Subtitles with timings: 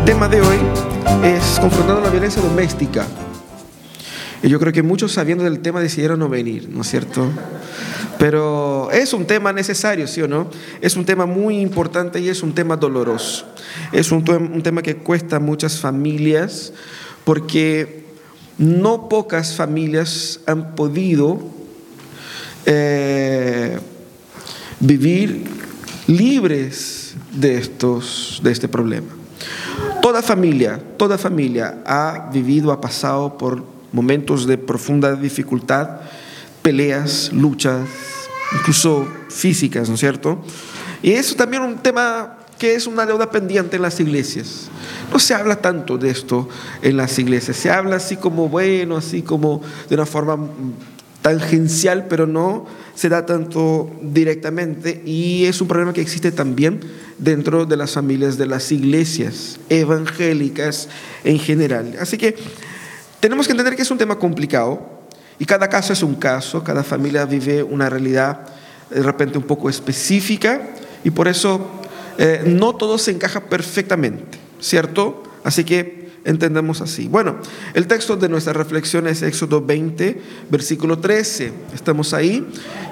[0.00, 0.56] El tema de hoy
[1.22, 3.06] es confrontando la violencia doméstica.
[4.42, 7.28] Y yo creo que muchos sabiendo del tema decidieron no venir, ¿no es cierto?
[8.18, 10.50] Pero es un tema necesario, ¿sí o no?
[10.80, 13.46] Es un tema muy importante y es un tema doloroso.
[13.92, 16.72] Es un, un tema que cuesta a muchas familias
[17.24, 18.04] porque
[18.58, 21.40] no pocas familias han podido
[22.66, 23.78] eh,
[24.80, 25.44] vivir
[26.06, 29.20] libres de, estos, de este problema.
[30.10, 36.00] Toda familia, toda familia ha vivido, ha pasado por momentos de profunda dificultad,
[36.62, 37.86] peleas, luchas,
[38.58, 40.42] incluso físicas, ¿no es cierto?
[41.00, 44.68] Y eso también es un tema que es una deuda pendiente en las iglesias.
[45.12, 46.48] No se habla tanto de esto
[46.82, 50.36] en las iglesias, se habla así como bueno, así como de una forma
[51.22, 56.80] tangencial, pero no se da tanto directamente y es un problema que existe también
[57.18, 60.88] dentro de las familias de las iglesias evangélicas
[61.24, 61.96] en general.
[62.00, 62.36] Así que
[63.20, 65.00] tenemos que entender que es un tema complicado
[65.38, 68.46] y cada caso es un caso, cada familia vive una realidad
[68.90, 70.70] de repente un poco específica
[71.04, 71.70] y por eso
[72.18, 75.22] eh, no todo se encaja perfectamente, ¿cierto?
[75.44, 77.08] Así que entendemos así.
[77.08, 77.36] Bueno,
[77.74, 81.52] el texto de nuestra reflexión es Éxodo 20, versículo 13.
[81.74, 82.46] Estamos ahí,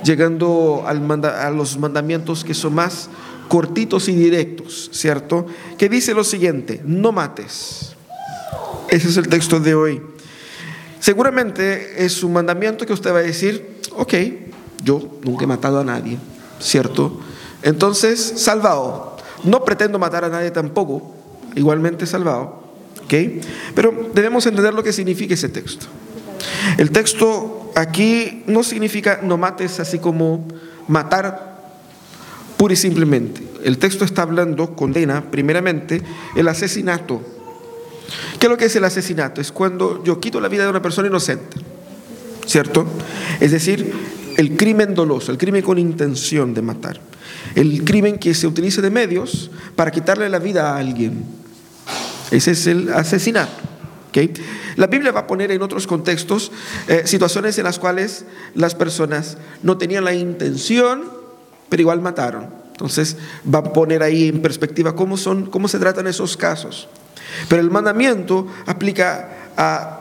[0.04, 3.10] llegando a los mandamientos que son más
[3.48, 5.46] cortitos y directos, ¿cierto?
[5.76, 7.94] Que dice lo siguiente, no mates.
[8.88, 10.02] Ese es el texto de hoy.
[11.00, 14.14] Seguramente es un mandamiento que usted va a decir, ok,
[14.82, 16.18] yo nunca he matado a nadie,
[16.60, 17.20] ¿cierto?
[17.62, 19.16] Entonces, salvado.
[19.44, 21.14] No pretendo matar a nadie tampoco,
[21.54, 22.57] igualmente salvado.
[23.74, 25.86] Pero debemos entender lo que significa ese texto.
[26.76, 30.46] El texto aquí no significa no mates así como
[30.86, 31.48] matar
[32.56, 33.42] pura y simplemente.
[33.64, 36.02] El texto está hablando, condena primeramente
[36.36, 37.22] el asesinato.
[38.38, 39.40] ¿Qué es lo que es el asesinato?
[39.40, 41.56] Es cuando yo quito la vida de una persona inocente,
[42.46, 42.86] ¿cierto?
[43.40, 43.92] Es decir,
[44.36, 47.00] el crimen doloso, el crimen con intención de matar.
[47.54, 51.37] El crimen que se utiliza de medios para quitarle la vida a alguien.
[52.30, 53.68] Ese es el asesinato.
[54.76, 56.50] La Biblia va a poner en otros contextos
[56.88, 58.24] eh, situaciones en las cuales
[58.54, 61.04] las personas no tenían la intención,
[61.68, 62.48] pero igual mataron.
[62.70, 63.16] Entonces
[63.52, 66.88] va a poner ahí en perspectiva cómo, son, cómo se tratan esos casos.
[67.48, 70.00] Pero el mandamiento aplica a,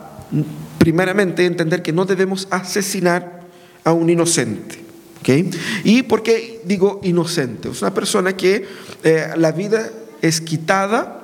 [0.78, 3.42] primeramente, entender que no debemos asesinar
[3.84, 4.86] a un inocente.
[5.84, 7.70] ¿Y por qué digo inocente?
[7.70, 8.66] Es una persona que
[9.04, 9.90] eh, la vida
[10.22, 11.17] es quitada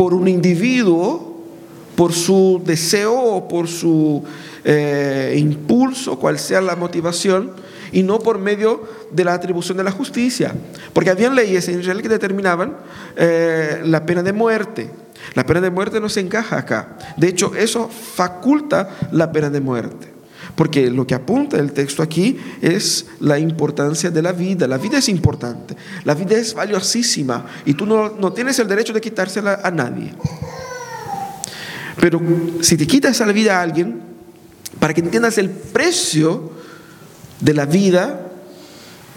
[0.00, 1.44] por un individuo,
[1.94, 4.24] por su deseo o por su
[4.64, 7.50] eh, impulso, cual sea la motivación,
[7.92, 10.54] y no por medio de la atribución de la justicia.
[10.94, 12.78] Porque habían leyes en Israel que determinaban
[13.14, 14.90] eh, la pena de muerte.
[15.34, 16.96] La pena de muerte no se encaja acá.
[17.18, 20.09] De hecho, eso faculta la pena de muerte.
[20.60, 24.68] Porque lo que apunta el texto aquí es la importancia de la vida.
[24.68, 28.92] La vida es importante, la vida es valiosísima y tú no, no tienes el derecho
[28.92, 30.12] de quitársela a nadie.
[31.98, 32.20] Pero
[32.60, 34.02] si te quitas la vida a alguien,
[34.78, 36.52] para que entiendas el precio
[37.40, 38.30] de la vida,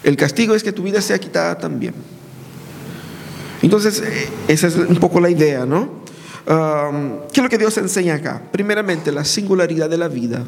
[0.05, 1.93] el castigo es que tu vida sea quitada también.
[3.61, 6.03] Entonces, eh, esa es un poco la idea, ¿no?
[6.45, 8.41] ¿Qué es lo que Dios enseña acá?
[8.49, 10.45] Primeramente, la singularidad de la vida.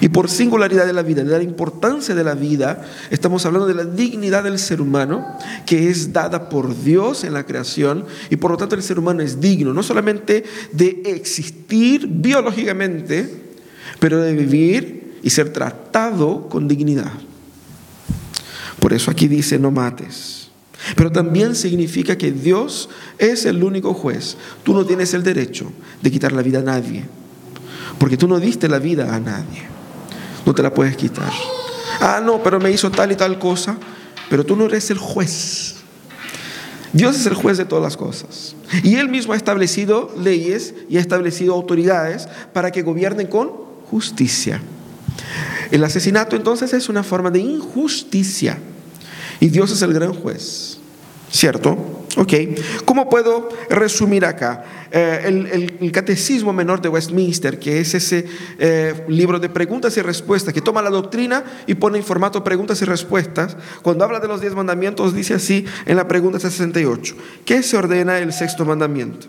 [0.00, 3.74] Y por singularidad de la vida, de la importancia de la vida, estamos hablando de
[3.74, 8.50] la dignidad del ser humano, que es dada por Dios en la creación, y por
[8.50, 13.28] lo tanto el ser humano es digno, no solamente de existir biológicamente,
[13.98, 17.12] pero de vivir y ser tratado con dignidad.
[18.80, 20.48] Por eso aquí dice, no mates.
[20.96, 24.36] Pero también significa que Dios es el único juez.
[24.64, 25.70] Tú no tienes el derecho
[26.02, 27.04] de quitar la vida a nadie.
[28.02, 29.62] Porque tú no diste la vida a nadie.
[30.44, 31.32] No te la puedes quitar.
[32.00, 33.76] Ah, no, pero me hizo tal y tal cosa.
[34.28, 35.76] Pero tú no eres el juez.
[36.92, 38.56] Dios es el juez de todas las cosas.
[38.82, 43.52] Y Él mismo ha establecido leyes y ha establecido autoridades para que gobiernen con
[43.88, 44.60] justicia.
[45.70, 48.58] El asesinato entonces es una forma de injusticia.
[49.38, 50.78] Y Dios es el gran juez.
[51.30, 52.01] ¿Cierto?
[52.16, 52.34] Ok,
[52.84, 54.64] ¿cómo puedo resumir acá?
[54.90, 58.26] Eh, el, Catecismo Menor de Westminster, que es ese
[58.58, 62.82] eh, libro de preguntas y respuestas, que toma la doctrina y pone en formato preguntas
[62.82, 67.14] y respuestas, cuando habla de los diez mandamientos, dice así en la pregunta 68,
[67.46, 69.28] ¿qué se ordena el sexto mandamiento?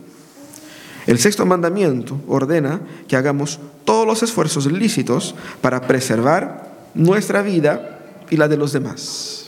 [1.07, 7.99] El sexto mandamiento ordena que hagamos todos los esfuerzos lícitos para preservar nuestra vida
[8.29, 9.42] y la de los demás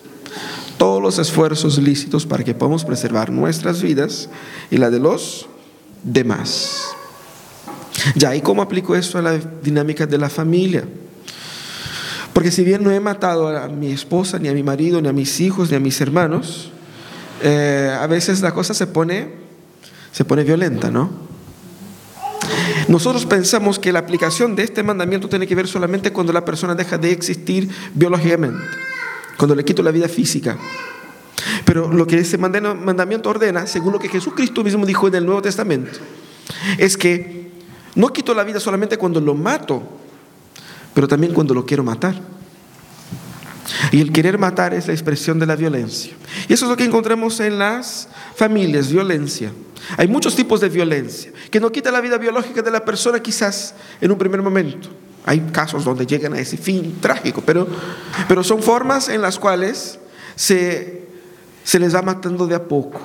[0.77, 4.29] todos los esfuerzos lícitos para que podamos preservar nuestras vidas
[4.71, 5.47] y la de los
[6.03, 6.85] demás.
[8.15, 10.83] Ya, ¿y cómo aplico esto a la dinámica de la familia?
[12.33, 15.13] Porque si bien no he matado a mi esposa, ni a mi marido, ni a
[15.13, 16.69] mis hijos, ni a mis hermanos,
[17.41, 19.29] eh, a veces la cosa se pone,
[20.11, 21.09] se pone violenta, ¿no?
[22.87, 26.75] Nosotros pensamos que la aplicación de este mandamiento tiene que ver solamente cuando la persona
[26.75, 28.59] deja de existir biológicamente,
[29.37, 30.57] cuando le quito la vida física.
[31.65, 35.41] Pero lo que ese mandamiento ordena, según lo que Jesucristo mismo dijo en el Nuevo
[35.41, 35.99] Testamento,
[36.77, 37.51] es que
[37.95, 39.83] no quito la vida solamente cuando lo mato,
[40.93, 42.15] pero también cuando lo quiero matar.
[43.91, 46.13] Y el querer matar es la expresión de la violencia.
[46.47, 49.51] Y eso es lo que encontramos en las familias, violencia.
[49.97, 53.75] Hay muchos tipos de violencia, que no quita la vida biológica de la persona quizás
[54.01, 54.89] en un primer momento.
[55.25, 57.67] Hay casos donde llegan a ese fin trágico, pero,
[58.27, 59.99] pero son formas en las cuales
[60.35, 61.07] se,
[61.63, 63.01] se les va matando de a poco.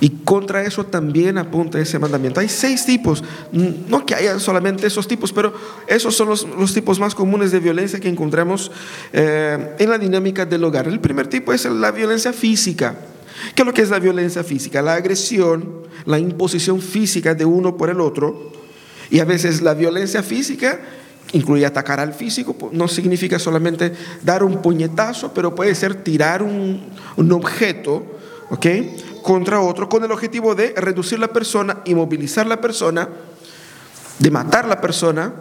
[0.00, 2.40] Y contra eso también apunta ese mandamiento.
[2.40, 3.22] Hay seis tipos,
[3.52, 5.52] no que haya solamente esos tipos, pero
[5.86, 8.72] esos son los, tipos más comunes de violencia que encontramos
[9.12, 10.88] eh, en la dinámica del hogar.
[10.88, 12.96] El primer tipo es la violencia física.
[13.54, 14.80] ¿Qué es lo que es la violencia física?
[14.80, 18.59] La agresión, la imposición física de uno por el otro.
[19.10, 20.80] Y a veces la violencia física
[21.32, 23.92] incluye atacar al físico, no significa solamente
[24.22, 26.82] dar un puñetazo, pero puede ser tirar un,
[27.16, 28.18] un objeto,
[28.50, 28.66] ¿ok?
[29.22, 33.08] contra otro con el objetivo de reducir la persona, inmovilizar la persona,
[34.18, 35.32] de matar la persona,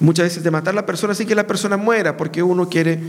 [0.00, 3.00] muchas veces de matar la persona sin que la persona muera, porque uno quiere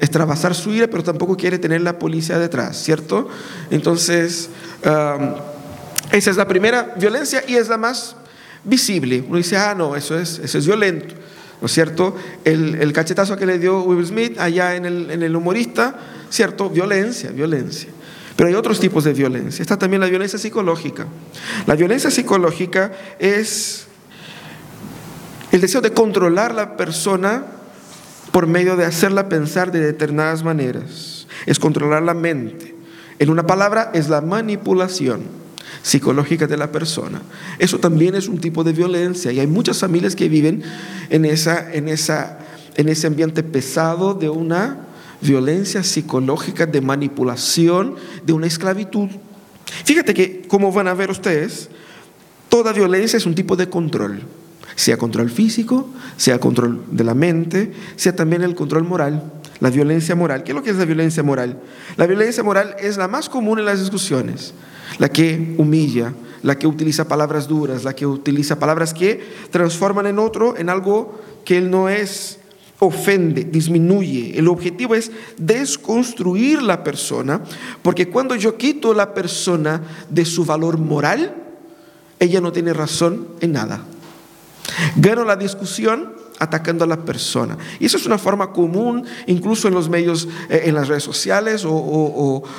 [0.00, 3.28] extravasar su ira, pero tampoco quiere tener la policía detrás, ¿cierto?
[3.70, 4.50] Entonces,
[4.82, 8.16] esa es la primera violencia y es la más
[8.64, 9.24] visible.
[9.26, 11.14] Uno dice, ah, no, eso es, eso es violento.
[11.60, 12.16] ¿No es cierto?
[12.44, 15.94] El, cachetazo que le dio Will Smith allá en el, en el humorista,
[16.28, 16.68] ¿cierto?
[16.68, 17.88] Violencia, violencia.
[18.36, 19.62] Pero hay otros tipos de violencia.
[19.62, 21.06] Está también la violencia psicológica.
[21.66, 23.86] La violencia psicológica es
[25.52, 27.44] el deseo de controlar la persona
[28.32, 31.28] por medio de hacerla pensar de determinadas maneras.
[31.46, 32.74] Es controlar la mente.
[33.20, 35.43] En una palabra, es la manipulación
[35.84, 37.20] psicológica de la persona.
[37.58, 40.62] Eso también es un tipo de violencia y hay muchas familias que viven
[41.10, 42.38] en, esa, en, esa,
[42.74, 44.78] en ese ambiente pesado de una
[45.20, 49.10] violencia psicológica de manipulación, de una esclavitud.
[49.84, 51.68] Fíjate que, como van a ver ustedes,
[52.48, 54.22] toda violencia es un tipo de control,
[54.76, 59.22] sea control físico, sea control de la mente, sea también el control moral,
[59.60, 60.42] la violencia moral.
[60.42, 61.60] ¿Qué es lo que es la violencia moral?
[61.96, 64.54] La violencia moral es la más común en las discusiones,
[64.98, 66.12] la que humilla,
[66.42, 71.20] la que utiliza palabras duras, la que utiliza palabras que transforman en otro en algo
[71.44, 72.38] que él no es
[72.80, 74.38] ofende, disminuye.
[74.38, 77.40] El objetivo es desconstruir la persona,
[77.82, 79.80] porque cuando yo quito la persona
[80.10, 81.34] de su valor moral,
[82.18, 83.82] ella no tiene razón en nada.
[84.96, 86.12] Gano la discusión
[86.44, 87.58] atacando a la persona.
[87.80, 91.64] Y eso es una forma común, incluso en los medios, eh, en las redes sociales
[91.64, 91.72] o,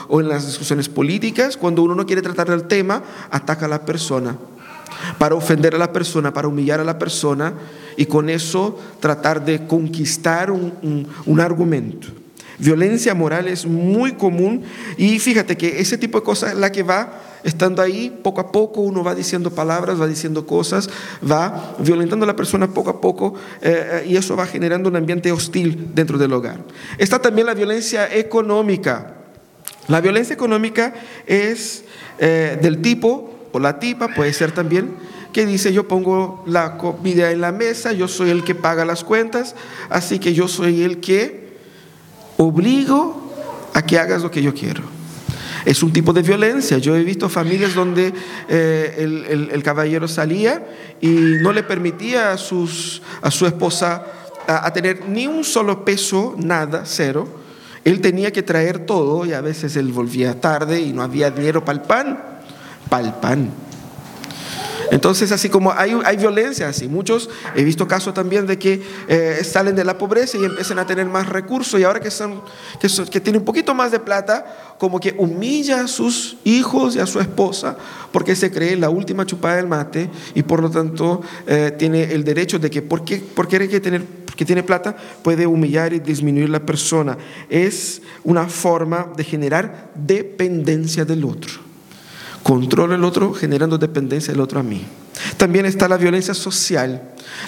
[0.07, 3.85] o en las discusiones políticas, cuando uno no quiere tratar del tema, ataca a la
[3.85, 4.35] persona
[5.17, 7.53] para ofender a la persona, para humillar a la persona
[7.97, 12.07] y con eso tratar de conquistar un, argumento.
[12.57, 14.63] Violencia moral es muy común
[14.97, 18.51] y fíjate que ese tipo de cosas es la que va estando ahí poco a
[18.51, 20.89] poco, uno va diciendo palabras, va diciendo cosas,
[21.23, 24.95] va violentando a la persona poco a poco eh, eh, y eso va generando un
[24.95, 26.59] ambiente hostil dentro del hogar.
[26.97, 29.13] Está también la violencia económica.
[29.87, 30.95] La violencia económica
[31.27, 31.83] es
[32.17, 34.95] eh, del tipo o la tipa puede ser también
[35.31, 39.03] que dice yo pongo la comida en la mesa, yo soy el que paga las
[39.03, 39.53] cuentas,
[39.89, 41.57] así que yo soy el que
[42.37, 43.31] obligo
[43.75, 44.94] a que hagas lo que yo quiero.
[45.65, 46.77] Es un tipo de violencia.
[46.77, 48.13] Yo he visto familias donde
[48.47, 50.63] eh, el, caballero salía
[51.01, 51.09] y
[51.41, 53.01] no le permitía a, su
[53.45, 54.05] esposa
[54.47, 57.27] a, a tener ni un solo peso, nada, cero.
[57.83, 61.65] Él tenía que traer todo y a veces él volvía tarde y no había dinero
[61.65, 62.35] para el pan
[62.89, 63.49] palpan.
[64.91, 69.83] Entonces, así como hay, violencia, muchos, he visto casos también de que eh, salen de
[69.83, 72.41] la pobreza y empiezan a tener más recursos y ahora que, son,
[72.79, 76.99] que, que tienen un poquito más de plata, como que humilla a sus hijos y
[76.99, 77.77] a su esposa
[78.15, 82.23] porque se cree la última chupada del mate y por lo tanto eh, tiene el
[82.23, 84.05] derecho de que porque, porque que tener
[84.37, 87.17] que tiene plata puede humillar y disminuir la persona.
[87.49, 91.64] Es una forma de generar dependencia del otro
[92.45, 94.85] controla el otro generando dependencia del otro a mí.
[95.35, 97.01] También está la violencia social.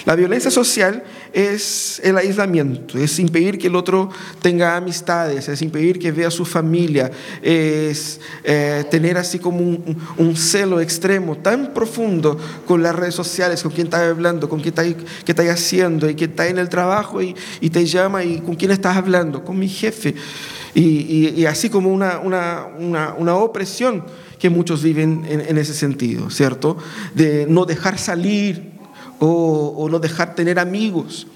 [0.04, 4.10] La violencia social es el aislamiento, es impedir que el otro
[4.42, 10.36] tenga amistades, es impedir que vea a su familia, es eh, tener así como un,
[10.36, 12.36] celo extremo tan profundo
[12.66, 16.48] con las redes sociales, con quién está hablando, con qué está haciendo y que está
[16.48, 17.36] en el trabajo y,
[17.70, 20.16] te llama y con quién estás hablando, con mi jefe.
[20.74, 24.02] Y, así como una, una opresión
[24.38, 26.76] que muchos viven en, ese sentido, ¿cierto?
[27.14, 28.72] De no dejar salir
[29.18, 31.26] o, no dejar tener amigos.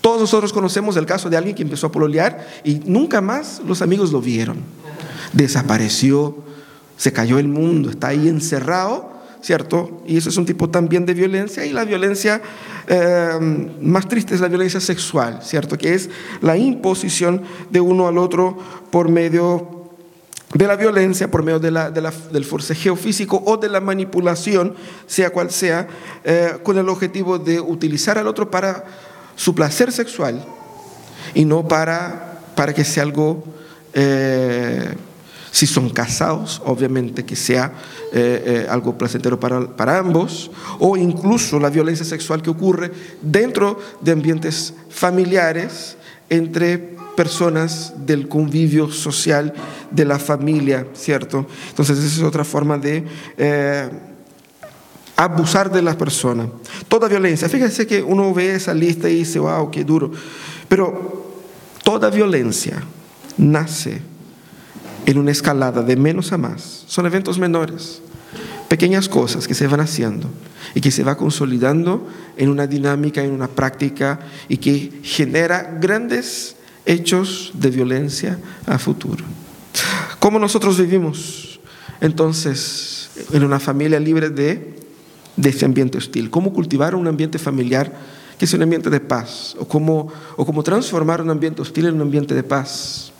[0.00, 3.82] Todos nosotros conocemos el caso de alguien que empezó a pololear y nunca más los
[3.82, 4.58] amigos lo vieron.
[5.34, 6.38] Desapareció,
[6.96, 9.10] se cayó el mundo, está ahí encerrado,
[9.42, 10.02] ¿cierto?
[10.06, 12.40] Y eso es un tipo también de violencia y la violencia
[12.86, 15.76] eh, más triste es la violencia sexual, ¿cierto?
[15.76, 16.08] Que es
[16.40, 18.56] la imposición de uno al otro
[18.90, 19.79] por medio
[20.54, 24.74] de la violencia por medio de la, del forcejeo físico o de la manipulación,
[25.06, 25.86] sea cual sea,
[26.24, 28.84] eh, con el objetivo de utilizar al otro para
[29.36, 30.44] su placer sexual
[31.34, 33.44] y no para, para que sea algo,
[33.94, 34.92] eh,
[35.52, 37.72] si son casados, obviamente que sea
[38.12, 42.90] eh, algo placentero para, para ambos, o incluso la violencia sexual que ocurre
[43.22, 45.96] dentro de ambientes familiares
[46.30, 46.78] entre
[47.16, 49.52] personas del convivio social
[49.90, 51.46] de la familia, ¿cierto?
[51.68, 53.04] Entonces esa es otra forma de
[53.36, 53.90] eh,
[55.16, 56.48] abusar de las personas.
[56.88, 60.10] Toda violencia, fíjense que uno ve esa lista y dice, wow, qué duro,
[60.68, 61.34] pero
[61.82, 62.82] toda violencia
[63.36, 64.00] nace
[65.04, 66.84] en una escalada de menos a más.
[66.86, 68.00] Son eventos menores,
[68.70, 70.30] pequeñas cosas que se van haciendo
[70.76, 76.54] y que se va consolidando en una dinámica, en una práctica y que genera grandes
[76.86, 79.24] hechos de violencia a futuro.
[80.20, 81.58] ¿Cómo nosotros vivimos
[82.00, 84.76] entonces en una familia libre de,
[85.36, 86.30] de ese ambiente hostil?
[86.30, 87.92] ¿Cómo cultivar un ambiente familiar
[88.38, 89.56] que es un ambiente de paz?
[89.58, 93.10] ¿O cómo, ¿O cómo transformar un ambiente hostil en un ambiente de paz?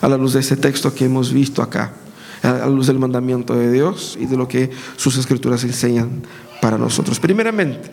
[0.00, 1.92] A la luz de ese texto que hemos visto acá,
[2.48, 6.22] a luz del mandamiento de Dios y de lo que sus escrituras enseñan
[6.60, 7.20] para nosotros.
[7.20, 7.90] Primeramente,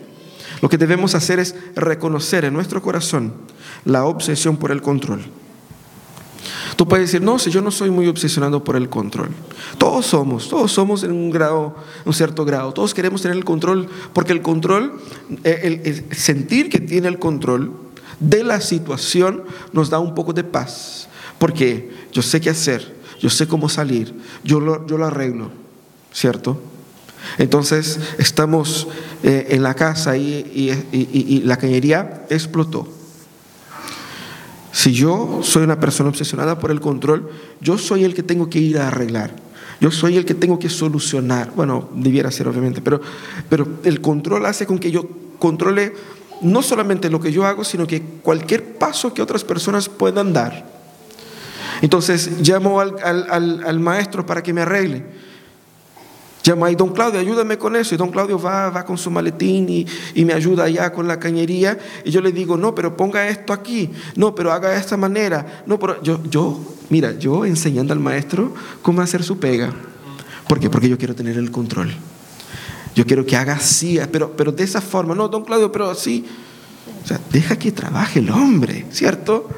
[0.60, 3.34] lo que debemos hacer es reconocer en nuestro corazón
[3.84, 5.22] la obsesión por el control.
[6.76, 9.30] Tú puedes decir, no, si yo no soy muy obsesionado por el control.
[9.78, 12.72] Todos somos, todos somos en un grado, un cierto grado.
[12.72, 15.00] Todos queremos tener el control, porque el control,
[15.42, 17.72] eh, el, sentir que tiene el control
[18.20, 21.08] de la situación nos da un poco de paz.
[21.38, 25.50] Porque yo sé qué hacer, yo sé cómo salir, yo lo, yo lo arreglo,
[26.12, 26.60] ¿cierto?
[27.38, 28.88] Entonces estamos
[29.22, 32.88] eh, en la casa y la cañería explotó.
[34.76, 37.30] Si yo soy una persona obsesionada por el control,
[37.62, 39.34] yo soy el que tengo que ir a arreglar.
[39.80, 41.50] Yo soy el que tengo que solucionar.
[41.56, 43.00] Bueno, debiera ser obviamente, pero,
[43.48, 45.08] pero el control hace con que yo
[45.38, 45.94] controle
[46.42, 50.75] no solamente lo que yo hago, sino que cualquier paso que otras personas puedan dar.
[51.82, 55.04] Entonces llamo al, al, al maestro para que me arregle.
[56.46, 57.96] Llama ahí, don Claudio, ayúdame con eso.
[57.96, 61.76] Y don Claudio va, va con su maletín y, me ayuda allá con la cañería.
[62.04, 63.90] Y yo le digo, no, pero ponga esto aquí.
[64.14, 65.64] No, pero haga de esta manera.
[65.66, 69.72] No, pero yo, yo, mira, yo enseñando al maestro cómo hacer su pega.
[70.46, 70.70] ¿Por qué?
[70.70, 71.92] Porque yo quiero tener el control.
[72.94, 75.16] Yo quiero que haga así, pero, pero de esa forma.
[75.16, 76.24] No, don Claudio, pero así.
[77.02, 79.48] O sea, deja que trabaje el hombre, ¿cierto?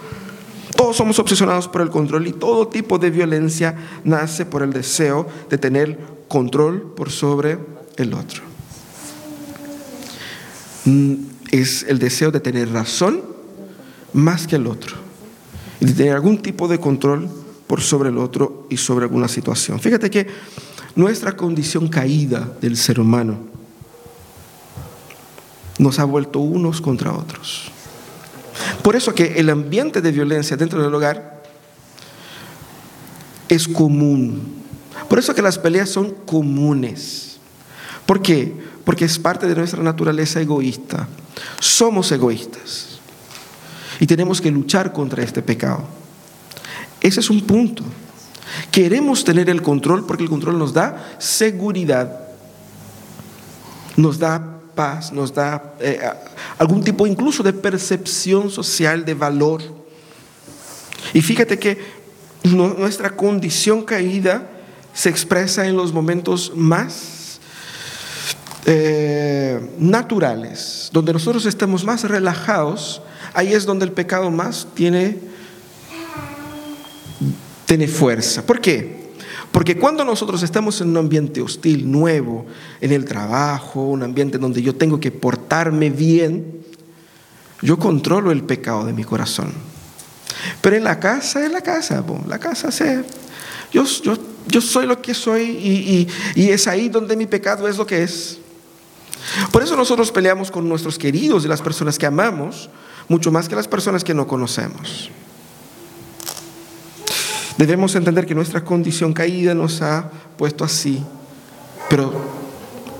[0.78, 5.26] Todos somos obsesionados por el control y todo tipo de violencia nace por el deseo
[5.50, 7.58] de tener control por sobre
[7.96, 8.42] el otro.
[10.84, 11.14] Mm,
[11.50, 13.22] es el deseo de tener razón
[14.12, 14.94] más que el otro.
[15.80, 17.28] Y de tener algún tipo de control
[17.66, 19.80] por sobre el otro y sobre alguna situación.
[19.80, 20.28] Fíjate que
[20.94, 23.36] nuestra condición caída del ser humano
[25.80, 27.72] nos ha vuelto unos contra otros.
[28.82, 31.42] Por eso que el ambiente de violencia dentro del hogar
[33.48, 34.58] es común
[35.08, 37.38] por eso que las peleas son comunes.
[38.06, 38.54] ¿Por qué?
[38.84, 41.08] Porque es parte de nuestra naturaleza egoísta.
[41.60, 42.98] Somos egoístas.
[44.00, 45.84] Y tenemos que luchar contra este pecado.
[47.00, 47.82] Ese es un punto.
[48.70, 52.20] Queremos tener el control porque el control nos da seguridad,
[53.96, 56.00] nos da paz, nos da eh,
[56.58, 59.62] algún tipo incluso de percepción social de valor.
[61.14, 61.78] Y fíjate que
[62.42, 64.50] nuestra condición caída
[64.92, 67.40] se expresa en los momentos más
[68.66, 73.00] eh, naturales, donde nosotros estamos más relajados,
[73.32, 75.18] ahí es donde el pecado más tiene,
[77.64, 78.44] tiene fuerza.
[78.44, 79.07] ¿Por qué?
[79.52, 82.46] Porque cuando nosotros estamos en un ambiente hostil, nuevo,
[82.80, 86.62] en el trabajo, un ambiente donde yo tengo que portarme bien,
[87.62, 89.52] yo controlo el pecado de mi corazón.
[90.60, 93.04] Pero en la casa, en la casa, la casa se...
[93.72, 97.86] Yo, yo, yo soy lo que soy y es ahí donde mi pecado es lo
[97.86, 98.38] que es.
[99.52, 102.70] Por eso nosotros peleamos con nuestros queridos y las personas que amamos,
[103.08, 105.10] mucho más que las personas que no conocemos.
[107.58, 111.02] Debemos entender que nuestra condición caída nos ha puesto así,
[111.90, 112.12] pero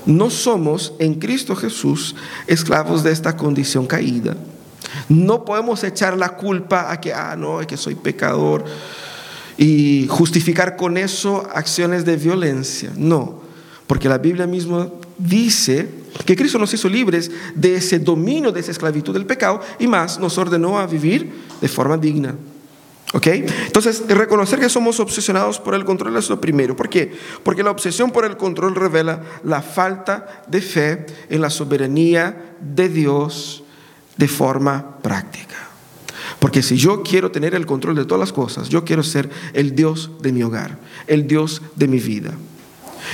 [0.05, 2.17] no somos en Cristo Jesús
[2.49, 4.37] esclavos de esta condición caída.
[5.09, 8.65] No podemos echar la culpa a que, ah, no, es que soy pecador
[9.57, 12.91] y justificar con eso acciones de violencia.
[12.97, 13.43] No,
[13.87, 14.89] porque la Biblia misma
[15.19, 15.89] dice
[16.25, 20.19] que Cristo nos hizo libres de ese dominio, de esa esclavitud del pecado y más
[20.19, 22.35] nos ordenó a vivir de forma digna.
[23.15, 23.27] ¿Ok?
[23.27, 26.77] Entonces, reconocer que somos obsesionados por el control es lo primero.
[26.77, 27.17] ¿Por qué?
[27.43, 32.89] Porque la obsesión por el control revela la falta de fe en la soberanía de
[32.89, 33.65] Dios
[34.17, 35.57] de forma práctica.
[36.39, 39.75] Porque si yo quiero tener el control de todas las cosas, yo quiero ser el
[39.75, 42.33] Dios de mi hogar, el Dios de mi vida.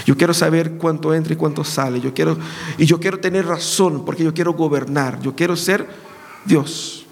[0.06, 2.00] Yo quiero saber cuánto entra y cuánto sale.
[2.00, 2.36] Yo quiero,
[2.78, 5.20] y yo quiero tener razón porque yo quiero gobernar.
[5.20, 5.86] Yo quiero ser
[6.44, 7.03] Dios.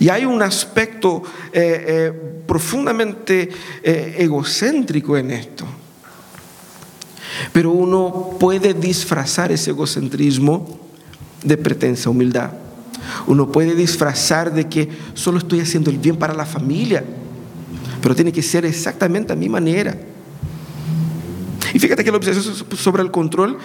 [0.00, 2.12] Y hay un aspecto eh, eh,
[2.46, 3.48] profundamente
[3.82, 5.64] eh, egocéntrico en esto.
[7.52, 10.78] Pero uno puede disfrazar ese egocentrismo
[11.42, 12.50] de pretensa humildad.
[13.26, 17.04] Uno puede disfrazar de que solo estoy haciendo el bien para la familia,
[18.02, 19.96] pero tiene que ser exactamente a mi manera.
[21.72, 23.58] Y fíjate que la obsesión sobre el control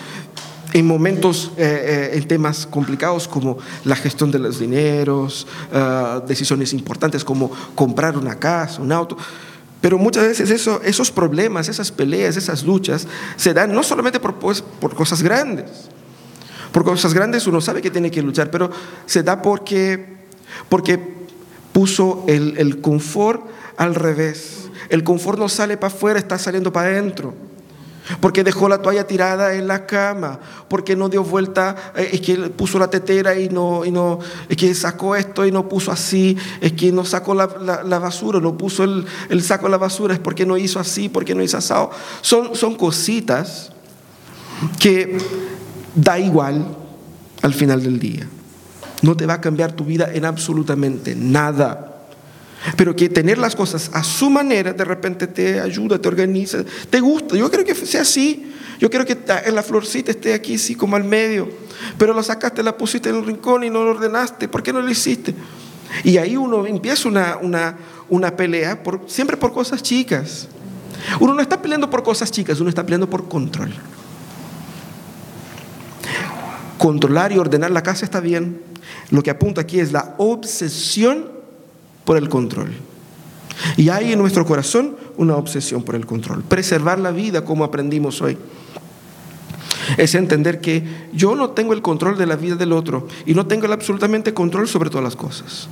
[0.74, 6.74] en momentos, eh, eh, en temas complicados como la gestión de los dineros, ah, decisiones
[6.74, 9.16] importantes como comprar una casa, un auto.
[9.82, 14.36] Pero muchas veces eso, esos problemas, esas peleas, esas luchas se dan no solamente por,
[14.36, 15.90] pues, por cosas grandes.
[16.72, 18.72] Por cosas grandes uno sabe que tiene que luchar, pero
[19.06, 20.18] se da porque,
[20.70, 20.98] porque
[21.72, 23.46] puso el, el confort
[23.78, 24.70] al revés.
[24.90, 27.53] El confort no sale para afuera, está saliendo para adentro
[28.20, 32.36] porque dejó la toalla tirada en la cama, porque no dio vuelta, eh, es que
[32.50, 36.38] puso la tetera y no, y no, es que sacó esto y no puso así,
[36.62, 37.48] es que no sacó la,
[38.00, 41.44] basura, no puso el, saco de la basura, es porque no hizo así, porque no
[41.44, 41.92] hizo asado.
[42.22, 43.72] Son, son cositas
[44.80, 45.18] que
[45.96, 46.66] da igual
[47.42, 48.28] al final del día.
[49.02, 51.93] No te va a cambiar tu vida en absolutamente nada.
[52.78, 57.00] Pero que tener las cosas a su manera de repente te ayuda, te organiza, te
[57.00, 57.36] gusta.
[57.36, 58.52] Yo creo que sea así.
[58.80, 59.18] Yo quiero que
[59.52, 61.50] la florcita esté aquí, así como al medio.
[61.98, 64.48] Pero lo sacaste, la pusiste en un rincón y no lo ordenaste.
[64.48, 65.36] ¿Por qué no lo hiciste?
[66.04, 67.78] Y ahí uno empieza una, una,
[68.10, 70.48] una pelea por, siempre por cosas chicas.
[71.20, 73.74] Uno no está peleando por cosas chicas, uno está peleando por control.
[76.78, 78.62] Controlar y ordenar la casa está bien.
[79.12, 81.43] Lo que apunta aquí es la obsesión
[82.06, 82.74] por el control.
[83.78, 86.44] Y hay en nuestro corazón una obsesión por el control.
[86.44, 88.38] Preservar la vida como aprendimos hoy.
[89.98, 93.46] Es entender que yo no tengo el control de la vida del otro y no
[93.46, 95.68] tengo el absolutamente control sobre todas las cosas.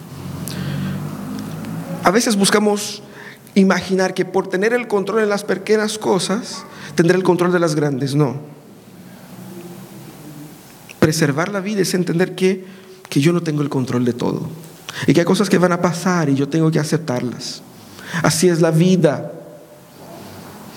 [2.03, 3.01] A veces buscamos
[3.55, 6.65] imaginar que por tener el control en las pequeñas cosas,
[6.95, 8.15] tendré el control de las grandes.
[8.15, 8.35] No.
[10.99, 12.65] Preservar la vida es entender que,
[13.09, 14.49] que yo no tengo el control de todo.
[15.08, 17.62] Y que hay cosas que van a pasar y yo tengo que aceptarlas.
[18.23, 19.32] Así es la vida.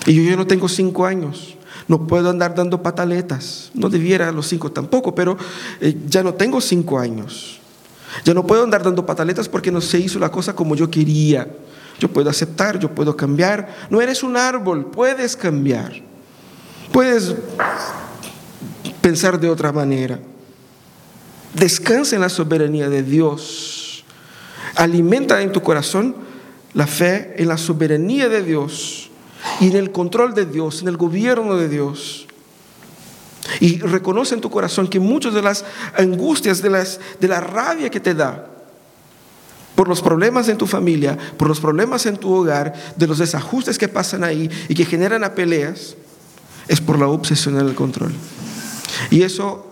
[0.05, 1.55] Y yo ya no tengo cinco años.
[1.87, 3.71] No puedo andar dando pataletas.
[3.73, 5.37] No debiera los cinco tampoco, pero
[5.81, 7.59] eh, ya no tengo cinco años.
[8.23, 11.47] Ya no puedo andar dando pataletas porque no se hizo la cosa como yo quería.
[11.99, 13.73] Yo puedo aceptar, yo puedo cambiar.
[13.89, 15.93] No eres un árbol, puedes cambiar.
[16.91, 17.35] Puedes
[19.01, 20.19] pensar de otra manera.
[21.53, 23.84] Descansa en la soberanía de Dios.
[24.75, 26.15] Alimenta en tu corazón
[26.73, 29.09] la fe en la soberanía de Dios
[29.59, 32.27] y en el control de Dios, en el gobierno de Dios.
[33.59, 35.63] Y reconoce en tu corazón que muchas de las
[35.97, 38.47] angustias, de, las, de la rabia que te da
[39.75, 43.77] por los problemas en tu familia, por los problemas en tu hogar, de los desajustes
[43.77, 45.95] que pasan ahí y que generan a peleas,
[46.67, 48.13] es por la obsesión en el control.
[49.11, 49.65] Y eso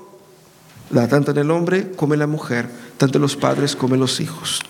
[0.90, 4.02] da tanto en el hombre como en la mujer, tanto en los padres como en
[4.02, 4.62] los hijos.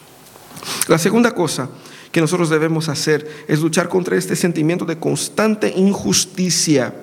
[0.87, 1.69] La segunda cosa
[2.11, 6.93] que nosotros debemos hacer es luchar contra este sentimiento de constante injusticia.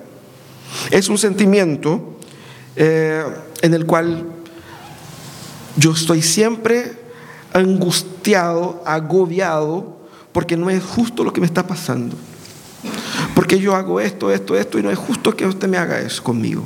[0.91, 2.17] Es un sentimiento
[2.77, 3.25] eh,
[3.63, 4.25] en el cual
[5.77, 6.93] yo estoy siempre
[7.53, 9.99] angustiado, agobiado,
[10.33, 12.17] porque no es justo lo que me está pasando.
[13.35, 16.23] Porque yo hago esto, esto, esto, y no es justo que usted me haga eso
[16.23, 16.65] conmigo.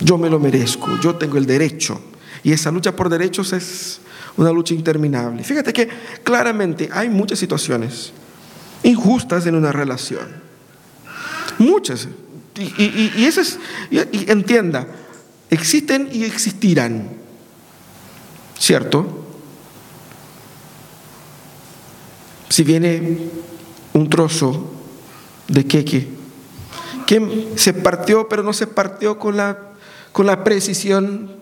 [0.00, 2.00] Yo me lo merezco, yo tengo el derecho.
[2.42, 4.00] Y esa lucha por derechos es
[4.36, 5.44] una lucha interminable.
[5.44, 5.88] Fíjate que
[6.22, 8.12] claramente hay muchas situaciones
[8.82, 10.26] injustas en una relación.
[11.58, 12.08] Muchas.
[12.58, 13.58] Y, y, es,
[13.90, 14.86] y entienda,
[15.50, 17.08] existen y existirán.
[18.58, 19.26] ¿Cierto?
[22.48, 23.18] Si viene
[23.92, 24.70] un trozo
[25.48, 26.08] de queque
[27.06, 29.58] que se partió, pero no se partió con la,
[30.12, 31.41] con la precisión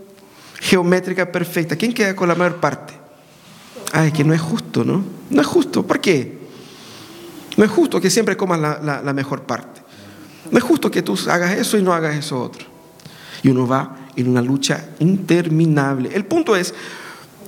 [0.61, 2.95] geométrica perfecta, ¿quién queda con la mayor parte?
[3.93, 5.03] Ay, que no es justo, ¿no?
[5.31, 5.87] No es justo.
[5.87, 6.39] ¿Por qué?
[7.57, 9.81] No es justo que siempre comas la, mejor parte.
[10.51, 12.67] No es justo que tú hagas eso y no hagas eso otro.
[13.43, 16.11] Y uno va en una lucha interminable.
[16.13, 16.75] El punto es,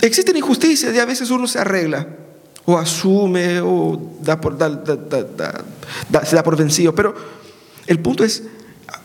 [0.00, 2.06] existen injusticias y a veces uno se arregla
[2.64, 4.56] o asume o da por,
[6.24, 6.94] se da por vencido.
[6.94, 7.14] Pero
[7.86, 8.44] el punto es,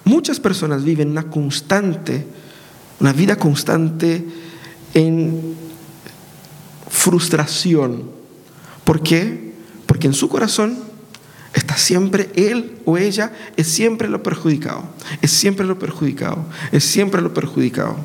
[0.03, 2.25] muchas personas viven una constante,
[2.99, 4.25] una vida constante
[4.93, 5.55] en
[6.89, 8.09] frustración.
[8.83, 9.53] ¿Por qué?
[9.85, 10.77] Porque en su corazón
[11.53, 14.83] está siempre él o ella, es siempre lo perjudicado,
[15.21, 17.97] es siempre lo perjudicado, es siempre lo perjudicado.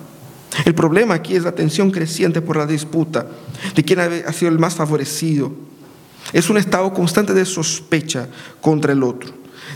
[0.64, 3.26] El problema aquí es la tensión creciente por la disputa
[3.74, 5.52] de quién ha sido el más favorecido.
[6.32, 8.28] Es un estado constante de sospecha
[8.60, 9.32] contra el otro,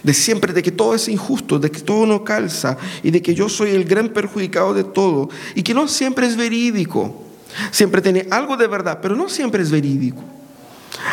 [0.07, 3.35] de siempre de que todo es injusto, de que todo no calza y de que
[3.35, 7.25] yo soy el gran perjudicado de todo y que no siempre es verídico.
[7.73, 10.23] Siempre tiene algo de verdad, pero no siempre es verídico.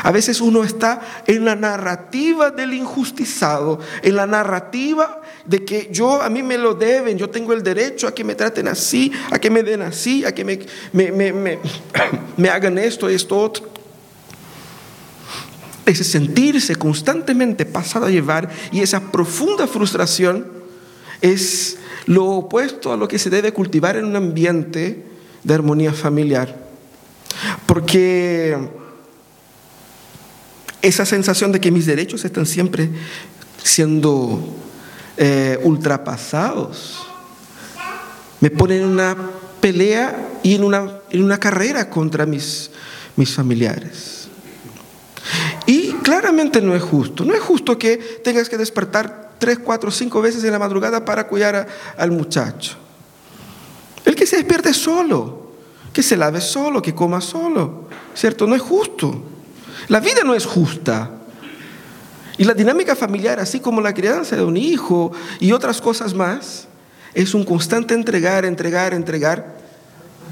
[0.03, 6.21] A veces uno está en la narrativa del injustizado, en la narrativa de que yo
[6.21, 9.39] a mí me lo deben, yo tengo el derecho a que me traten así, a
[9.39, 10.59] que me den así, a que me,
[10.93, 13.72] me, hagan esto, esto, otro.
[15.85, 20.47] Ese sentirse constantemente pasado a llevar y esa profunda frustración
[21.21, 25.03] es lo opuesto a lo que se debe cultivar en un ambiente
[25.43, 26.55] de armonía familiar.
[27.65, 28.57] Porque
[30.81, 32.89] esa sensación de que mis derechos están siempre
[33.63, 34.55] siendo
[35.17, 37.07] eh, ultrapasados
[38.43, 39.15] me pone en una
[39.61, 42.71] pelea y en una, en una carrera contra mis,
[43.15, 44.22] mis familiares.
[45.65, 47.23] Y claramente no es justo.
[47.23, 51.27] No es justo que tengas que despertar tres, cuatro, cinco veces en la madrugada para
[51.27, 52.75] cuidar al muchacho.
[54.05, 55.51] El que se despierte solo,
[55.93, 57.85] que se lave solo, que coma solo.
[58.13, 58.47] ¿Cierto?
[58.47, 59.23] No es justo.
[59.87, 61.11] La vida no es justa.
[62.37, 66.67] Y la dinámica familiar, así como la crianza de un hijo y otras cosas más,
[67.13, 69.57] es un constante entregar, entregar, entregar,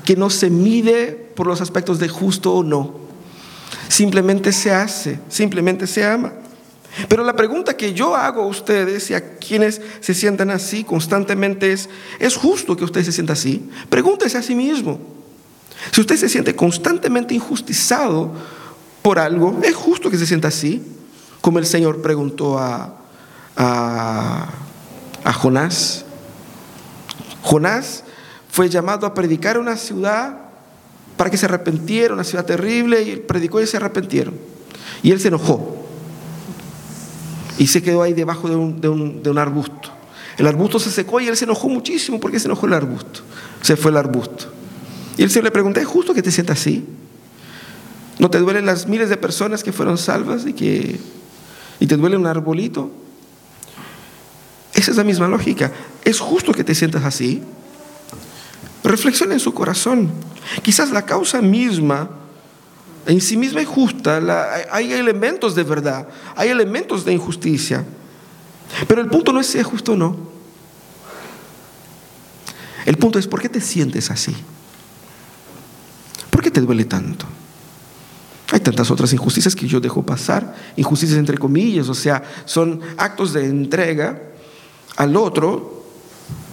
[0.03, 3.10] que no se mide por los aspectos de justo o no.
[3.87, 6.33] Simplemente se hace, simplemente se ama.
[7.07, 11.71] Pero la pregunta que yo hago a ustedes y a quienes se sientan así constantemente
[11.71, 13.69] es, ¿es justo que usted se sienta así?
[13.89, 14.99] Pregúntese a sí mismo.
[15.91, 18.33] Si usted se siente constantemente injustizado
[19.01, 20.83] por algo, ¿es justo que se sienta así?
[21.39, 22.97] Como el Señor preguntó a,
[23.55, 26.05] a, Jonás.
[27.41, 28.03] Jonás
[28.49, 30.50] fue llamado a predicar a una ciudad
[31.17, 34.33] para que se arrepentiera, una ciudad terrible, y él predicó y se arrepentieron.
[35.03, 35.85] Y él se enojó.
[37.57, 38.55] Y se quedó ahí debajo de
[38.89, 39.89] un, arbusto.
[40.37, 43.21] El arbusto se secó y él se enojó muchísimo porque se enojó el arbusto.
[43.61, 44.45] Se fue el arbusto.
[45.17, 46.85] Y el Señor le preguntó, ¿es justo que te sientas así?
[48.17, 50.99] ¿No te duelen las miles de personas que fueron salvas y que
[51.79, 52.91] y te duele un arbolito?
[54.73, 55.71] Esa es la misma lógica.
[56.03, 57.43] ¿Es justo que te sientas así?
[58.83, 60.11] Reflexiona en su corazón.
[60.63, 62.09] Quizás la causa misma
[63.05, 64.21] en sí misma es justa,
[64.71, 67.83] hay elementos de verdad, hay elementos de injusticia.
[68.87, 70.15] Pero el punto no es si es justo o no.
[72.85, 74.35] El punto es por qué te sientes así.
[76.29, 77.25] ¿Por qué te duele tanto?
[78.51, 83.33] Hay tantas otras injusticias que yo dejo pasar, injusticias entre comillas, o sea, son actos
[83.33, 84.21] de entrega
[84.97, 85.85] al otro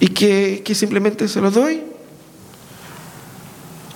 [0.01, 1.83] y que, simplemente se lo doy.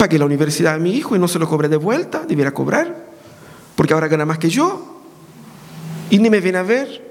[0.02, 3.06] Pagué la universidad a mi hijo y no se lo cobré de vuelta, debiera cobrar,
[3.76, 5.00] porque ahora gana más que yo
[6.10, 7.08] y ni me viene a ver.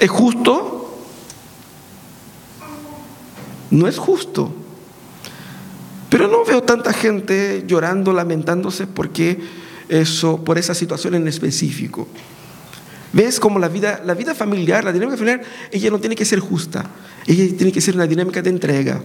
[0.00, 0.98] ¿Es justo?
[3.70, 4.52] No es justo.
[6.10, 9.38] Pero no veo tanta gente llorando, lamentándose porque
[9.88, 12.08] eso, por esa situación en específico.
[13.12, 16.40] ¿Ves cómo la vida, la vida familiar, la dinámica familiar, ella no tiene que ser
[16.40, 16.84] justa,
[17.28, 19.00] ella tiene que ser una dinámica de entrega.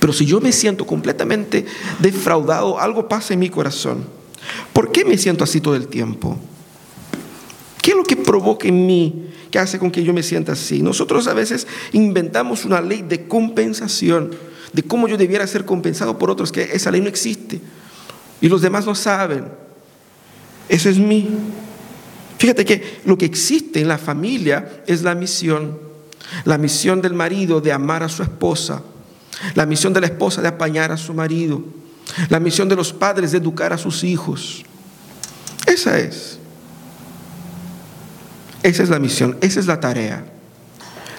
[0.00, 1.64] Pero si yo me siento completamente
[1.98, 4.04] defraudado, algo pasa en mi corazón.
[4.72, 6.38] ¿Por qué me siento así todo el tiempo?
[7.82, 10.82] ¿Qué es lo que provoca en mí que hace con que yo me sienta así?
[10.82, 14.32] Nosotros a veces inventamos una ley de compensación
[14.72, 17.60] de cómo yo debiera ser compensado por otros, que esa ley no existe.
[18.40, 19.44] Y los demás no saben.
[20.68, 21.30] Eso es mí.
[22.38, 25.78] Fíjate que lo que existe en la familia es la misión.
[26.44, 28.82] La misión del marido de amar a su esposa.
[29.54, 31.62] La misión de la esposa de apañar a su marido.
[32.28, 34.64] La misión de los padres de educar a sus hijos.
[35.66, 36.38] Esa es.
[38.62, 40.24] Esa es la misión, esa es la tarea.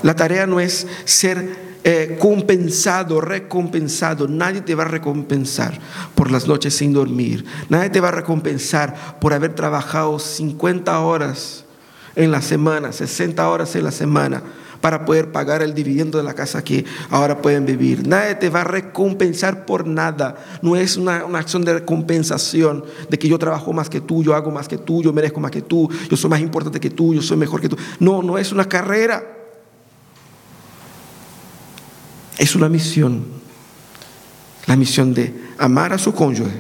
[0.04, 4.28] La tarea no es ser eh, compensado, recompensado.
[4.28, 5.80] Nadie te va a recompensar
[6.16, 7.46] por las noches sin dormir.
[7.70, 11.64] Nadie te va a recompensar por haber trabajado 50 horas
[12.16, 14.44] en la semana, 60 horas en la semana
[14.82, 18.08] para poder pagar el dividendo de la casa que ahora pueden vivir.
[18.08, 20.36] Nadie te va a recompensar por nada.
[20.62, 24.36] No es una, una, acción de recompensación de que yo trabajo más que tú, yo
[24.36, 27.14] hago más que tú, yo merezco más que tú, yo soy más importante que tú,
[27.14, 27.78] yo soy mejor que tú.
[28.00, 29.24] No, no es una carrera.
[32.38, 33.26] Es una misión.
[34.66, 36.52] La misión de amar a su cónyuge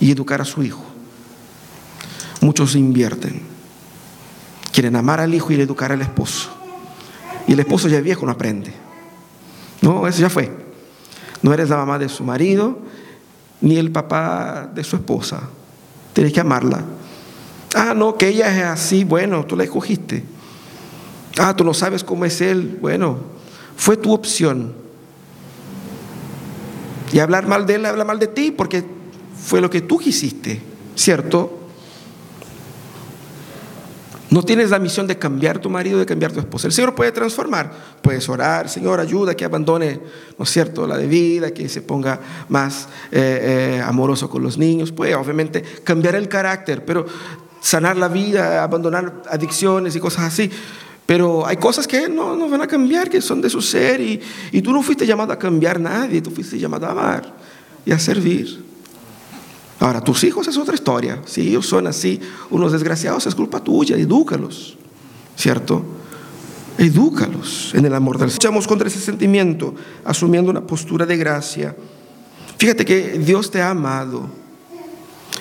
[0.00, 0.84] y educar a su hijo.
[2.40, 3.42] Muchos invierten.
[4.72, 6.57] Quieren amar al hijo y educar al esposo.
[7.48, 8.72] Y el esposo ya viejo no aprende.
[9.80, 10.52] No, eso ya fue.
[11.42, 12.78] No eres la mamá de su marido
[13.60, 15.40] ni el papá de su esposa.
[16.12, 16.84] Tienes que amarla.
[17.74, 19.04] Ah, no, que ella es así.
[19.04, 20.22] Bueno, tú la escogiste.
[21.38, 22.78] Ah, tú no sabes cómo es él.
[22.80, 23.18] Bueno,
[23.76, 24.74] fue tu opción.
[27.12, 28.84] Y hablar mal de él, habla mal de ti, porque
[29.42, 30.60] fue lo que tú quisiste,
[30.94, 31.57] ¿cierto?
[34.30, 36.66] No tienes la misión de cambiar tu marido, de cambiar tu esposa.
[36.66, 37.72] El Señor puede transformar.
[38.02, 40.00] Puedes orar, Señor, ayuda que abandone,
[40.36, 44.58] ¿no es cierto?, la de vida, que se ponga más eh, eh, amoroso con los
[44.58, 44.92] niños.
[44.92, 47.06] Puede, obviamente, cambiar el carácter, pero
[47.60, 50.50] sanar la vida, abandonar adicciones y cosas así.
[51.06, 54.20] Pero hay cosas que no, no van a cambiar, que son de su ser y,
[54.60, 57.34] tú no fuiste llamado a cambiar nadie, tú fuiste llamado a amar
[57.86, 58.67] y a servir.
[59.80, 61.22] Ahora, tus hijos es otra historia.
[61.24, 64.76] Si ellos son así, unos desgraciados, es culpa tuya, edúcalos,
[65.36, 65.84] ¿cierto?
[66.76, 68.42] Edúcalos en el amor del Señor.
[68.42, 71.76] Luchamos contra ese sentimiento, asumiendo una postura de gracia.
[72.56, 74.28] Fíjate que Dios te ha amado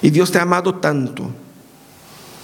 [0.02, 1.30] y Dios te ha amado tanto.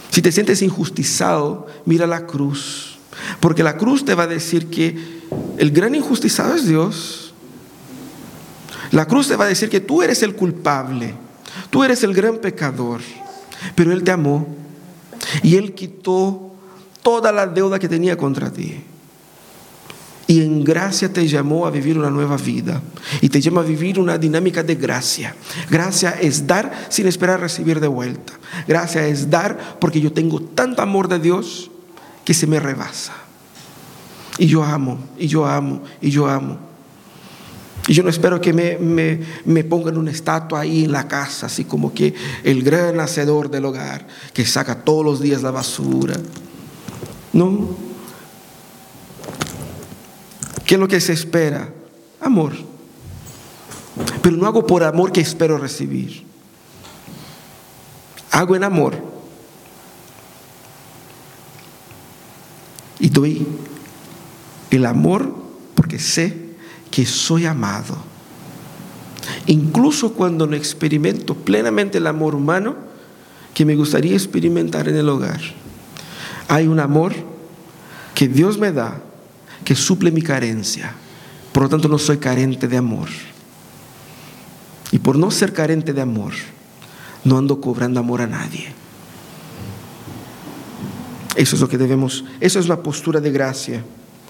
[0.10, 2.98] Si te sientes injustizado, mira la cruz.
[3.40, 5.22] Porque la cruz te va a decir que
[5.58, 7.34] el gran injustizado es Dios.
[8.92, 11.16] La cruz te va a decir que tú eres el culpable,
[11.70, 13.02] tú eres el gran pecador,
[13.76, 14.48] pero Él te amó
[15.42, 16.52] y Él quitó
[17.02, 18.82] toda la deuda que tenía contra ti.
[20.26, 22.82] Y en gracia te llamó a vivir una nueva vida.
[23.20, 25.36] Y te llama a vivir una dinámica de gracia.
[25.70, 28.34] Gracia es dar sin esperar recibir de vuelta.
[28.68, 31.70] Gracia es dar porque yo tengo tanto amor de Dios
[32.24, 33.14] que se me rebasa.
[34.38, 36.58] Y yo amo, y yo amo, y yo amo.
[37.88, 41.48] Y yo no espero que me, me, me, pongan una estatua ahí en la casa,
[41.48, 46.16] así como que el gran hacedor del hogar, que saca todos los días la basura.
[47.34, 47.76] No.
[50.66, 51.74] ¿Qué es lo que se espera?
[52.22, 52.54] Amor.
[54.22, 56.24] Pero no hago por amor que espero recibir.
[58.32, 58.96] Hago en amor.
[63.00, 63.46] Y doy
[64.72, 65.36] el amor
[65.76, 66.43] porque sé
[66.94, 67.98] que soy amado.
[69.48, 72.76] Incluso cuando no experimento plenamente el amor humano
[73.56, 75.42] que me gustaría experimentar en el hogar.
[76.48, 77.16] Hay un amor
[78.14, 79.02] que Dios me da
[79.66, 80.94] que suple mi carencia.
[81.52, 83.10] Por lo tanto, no soy carente de amor.
[84.92, 86.34] Y por no ser carente de amor,
[87.24, 88.72] no ando cobrando amor a nadie.
[91.36, 93.84] Eso es lo que debemos, eso es la postura de gracia,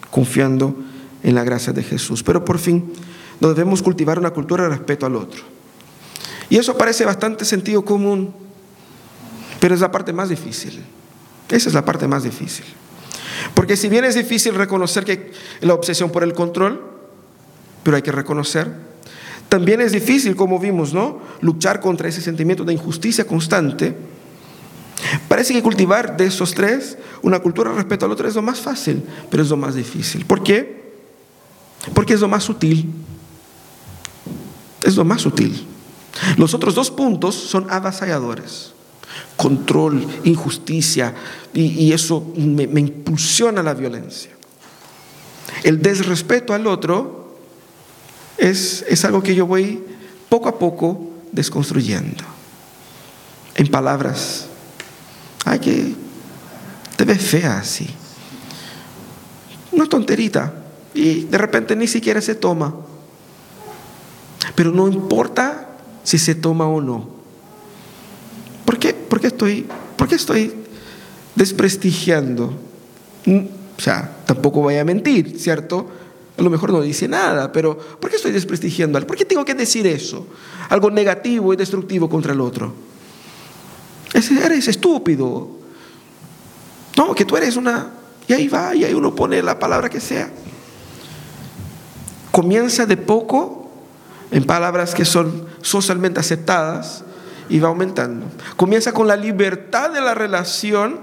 [0.09, 0.92] confiando en
[1.31, 2.21] la gracia de Jesús.
[2.23, 2.91] Pero por fin,
[3.39, 5.41] debemos cultivar una cultura de respeto al otro.
[6.49, 8.33] Y eso parece bastante sentido común,
[9.59, 10.83] pero es la parte más difícil.
[11.49, 12.65] Esa es la parte más difícil.
[13.53, 15.31] Porque si bien es difícil reconocer que
[15.61, 16.81] la obsesión por el control,
[17.83, 18.71] pero hay que reconocer,
[19.49, 21.21] también es difícil, como vimos, ¿no?
[21.41, 23.95] Luchar contra ese sentimiento de injusticia constante
[25.27, 29.03] Parece que cultivar de esos tres una cultura respecto al otro es lo más fácil,
[29.29, 30.25] pero es lo más difícil.
[30.25, 30.82] ¿Por qué?
[31.93, 32.91] Porque es lo más sutil.
[34.83, 35.65] Es lo más sutil.
[36.37, 38.73] Los otros dos puntos son avasalladores.
[39.35, 41.13] Control, injusticia,
[41.53, 44.31] y, eso me, me impulsiona la violencia.
[45.63, 47.35] El desrespeto al otro
[48.37, 49.83] es, es algo que yo voy
[50.29, 52.23] poco a poco desconstruyendo.
[53.55, 54.47] En palabras
[55.45, 55.93] Ay, que
[56.95, 57.87] te ves fea así.
[59.71, 60.53] Una tonterita.
[60.93, 62.73] Y de repente ni siquiera se toma.
[64.55, 67.09] Pero no importa si se toma o no.
[68.65, 69.67] ¿Por qué, estoy,
[70.11, 70.53] estoy
[71.35, 72.53] desprestigiando?
[73.25, 73.39] Mm,
[73.77, 75.87] o sea, tampoco voy a mentir, ¿cierto?
[76.37, 78.99] A lo mejor no dice nada, pero ¿por qué estoy desprestigiando?
[79.05, 80.27] ¿Por qué tengo que decir eso?
[80.69, 82.73] Algo negativo y destructivo contra el otro.
[84.13, 85.49] Eres estúpido.
[86.97, 87.91] No, que tú eres una...
[88.27, 90.31] Y ahí va, y ahí uno pone la palabra que sea.
[92.33, 93.69] Comienza de poco
[94.31, 97.03] en palabras que son socialmente aceptadas
[97.47, 98.25] y va aumentando.
[98.55, 100.99] Comienza con la libertad de la relación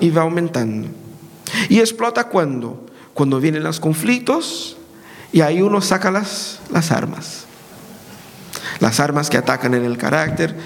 [0.00, 0.88] y va aumentando.
[1.68, 2.84] Y explota cuando?
[3.14, 4.76] Cuando vienen los conflictos
[5.30, 7.44] y ahí uno saca las, las armas.
[8.80, 10.56] Las armas que atacan en el carácter,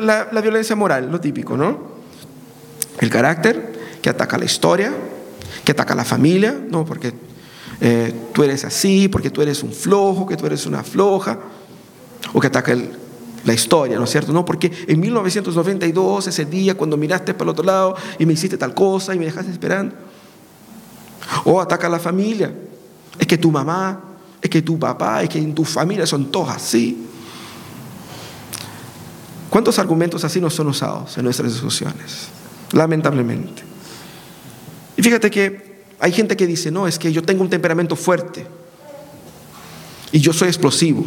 [0.00, 1.98] la, violencia moral, lo típico, ¿no?
[2.98, 4.90] El carácter que ataca la historia,
[5.66, 6.86] que ataca la familia, ¿no?
[6.86, 7.12] Porque
[7.80, 11.38] eh, tú eres así, porque tú eres un flojo, que tú eres una floja,
[12.32, 12.76] o que ataca
[13.44, 14.32] la historia, ¿no es cierto?
[14.32, 18.58] No, porque en 1992, ese día, cuando miraste para el otro lado y me hiciste
[18.58, 19.94] tal cosa y me dejaste esperando.
[21.44, 22.52] O ataca la familia.
[23.18, 24.00] Es que tu mamá,
[24.40, 27.06] es que tu papá, es que en tu familia son todos así.
[29.50, 32.28] ¿Cuántos argumentos así no son usados en nuestras discusiones?
[32.72, 33.62] Lamentablemente.
[34.96, 35.67] Y fíjate que
[36.00, 38.46] hay gente que dice, no, es que yo tengo un temperamento fuerte
[40.12, 41.04] y yo soy explosivo.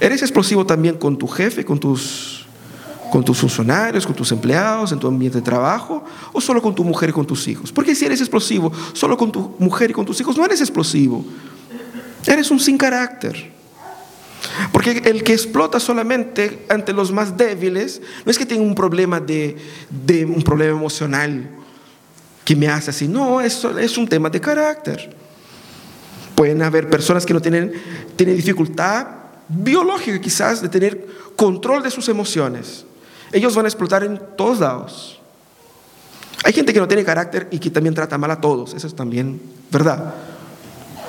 [0.00, 2.40] ¿Eres explosivo también con tu jefe, con tus
[3.10, 6.84] con tus funcionarios, con tus empleados, en tu ambiente de trabajo, o solo con tu
[6.84, 7.72] mujer y con tus hijos.
[7.72, 11.24] Porque si eres explosivo solo con tu mujer y con tus hijos, no eres explosivo.
[12.26, 13.52] Eres un sin carácter.
[14.72, 19.20] Porque el que explota solamente ante los más débiles, no es que tenga un problema
[19.20, 19.56] de,
[20.24, 21.50] un problema emocional
[22.50, 25.14] que me hace así, no, eso es un tema de carácter.
[26.34, 27.72] Pueden haber personas que no tienen,
[28.16, 29.06] tienen dificultad
[29.48, 32.84] biológica quizás de tener control de sus emociones
[33.30, 35.20] ellos van a explotar en todos lados.
[36.42, 38.96] Hay gente que no tiene carácter y que también trata mal a todos, eso es
[38.96, 40.12] también verdad.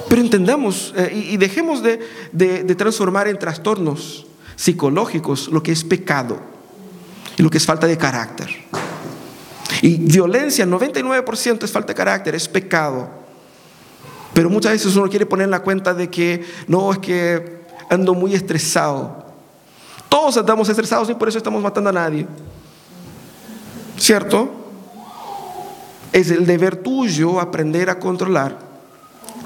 [0.07, 1.99] Pero entendamos eh, y, dejemos de,
[2.33, 6.37] de transformar en trastornos psicológicos lo que es pecado
[7.35, 8.49] y lo que es falta de carácter.
[9.81, 13.09] Y violencia, 99% es falta de carácter, es pecado.
[14.33, 18.13] Pero muchas veces uno quiere poner en la cuenta de que no, es que ando
[18.13, 19.25] muy estresado.
[20.07, 22.27] Todos estamos estresados y por eso estamos matando a nadie.
[23.97, 24.49] ¿Cierto?
[26.13, 28.57] Es el deber tuyo aprender a controlar.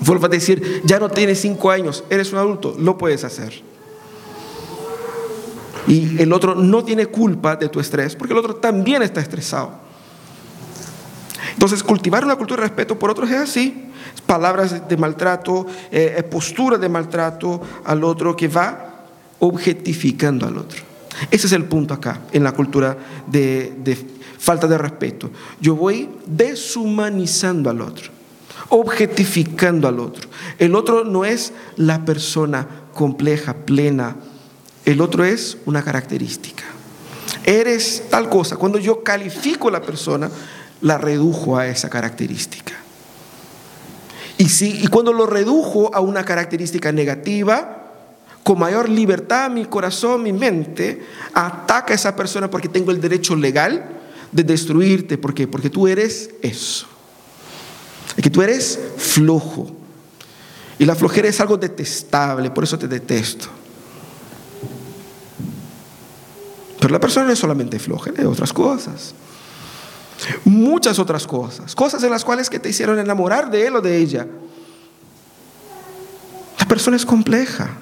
[0.02, 3.64] Vuelvo a decir, ya no tienes cinco años, eres un adulto, lo puedes hacer.
[5.88, 9.85] Y el otro no tiene culpa de tu estrés, porque el otro también está estresado.
[11.56, 13.86] Entonces, cultivar una cultura de respeto por otros es así.
[14.28, 19.06] Palabras de maltrato, eh, posturas de maltrato al otro que va
[19.40, 20.82] objetificando al otro.
[21.32, 23.98] Ese es el punto acá, en la cultura de,
[24.38, 25.32] falta de respeto.
[25.62, 28.12] Yo voy deshumanizando al otro,
[28.70, 30.30] objetificando al otro.
[30.60, 34.16] El otro no es la persona compleja, plena.
[34.84, 36.64] El otro es una característica.
[37.44, 38.58] Eres tal cosa.
[38.58, 40.30] Cuando yo califico a la persona,
[40.82, 42.74] la redujo a esa característica.
[44.38, 47.84] Y, si, y cuando lo redujo a una característica negativa,
[48.44, 51.02] con mayor libertad mi corazón, mi mente,
[51.34, 53.86] ataca a esa persona porque tengo el derecho legal
[54.32, 55.18] de destruirte.
[55.18, 55.48] ¿Por qué?
[55.48, 56.86] Porque tú eres eso.
[58.16, 59.76] Es que tú eres flojo.
[60.78, 63.48] Y la flojera es algo detestable, por eso te detesto.
[66.80, 69.16] Pero la persona no es solamente floja, hay otras cosas.
[70.44, 71.76] Muchas otras cosas.
[71.76, 74.28] Cosas en las cuales que te hicieron enamorar de él o de ella.
[76.60, 77.78] La persona es compleja.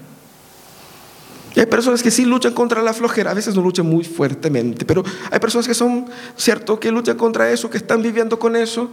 [1.55, 5.03] Hay personas que sí luchan contra la flojera, a veces no luchan muy fuertemente, pero
[5.29, 8.89] hay personas que son, cierto, que luchan contra eso, que están viviendo con eso,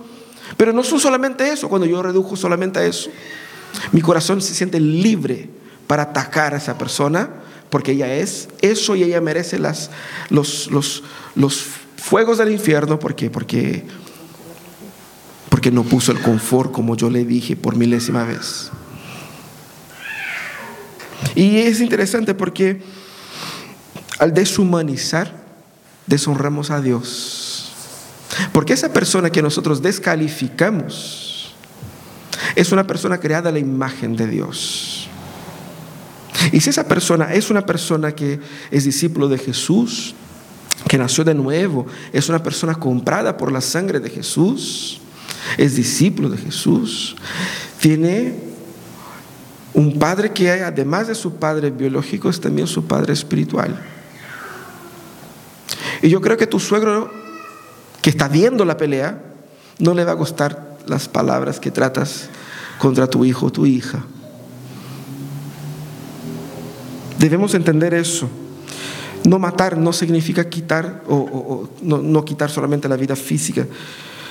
[0.58, 3.10] pero no son solamente eso, cuando yo redujo solamente a eso,
[3.92, 5.48] mi corazón se siente libre
[5.86, 7.30] para atacar a esa persona,
[7.70, 9.90] porque ella es eso y ella merece las,
[10.28, 11.02] los, los,
[11.34, 11.64] los
[12.00, 13.84] fuegos del infierno, porque, porque,
[15.48, 18.70] porque no puso el confort como yo le dije por milésima vez.
[21.34, 22.82] Y es interesante porque
[24.18, 25.40] al deshumanizar,
[26.06, 27.72] deshonramos a Dios.
[28.52, 31.54] Porque esa persona que nosotros descalificamos
[32.56, 35.08] es una persona creada a la imagen de Dios.
[36.52, 38.40] Y si esa persona es una persona que
[38.70, 40.14] es discípulo de Jesús,
[40.88, 45.00] que nació de nuevo, es una persona comprada por la sangre de Jesús,
[45.56, 47.16] es discípulo de Jesús,
[47.80, 48.50] tiene
[49.72, 53.80] Un padre que además de su padre biológico es también su padre espiritual.
[56.02, 57.10] Y yo creo que tu suegro
[58.02, 59.22] que está viendo la pelea
[59.78, 62.28] no le va a gustar las palabras que tratas
[62.78, 64.02] contra tu hijo o tu hija.
[67.18, 68.28] Debemos entender eso.
[69.24, 73.66] No matar no significa quitar o, no, quitar solamente la vida física,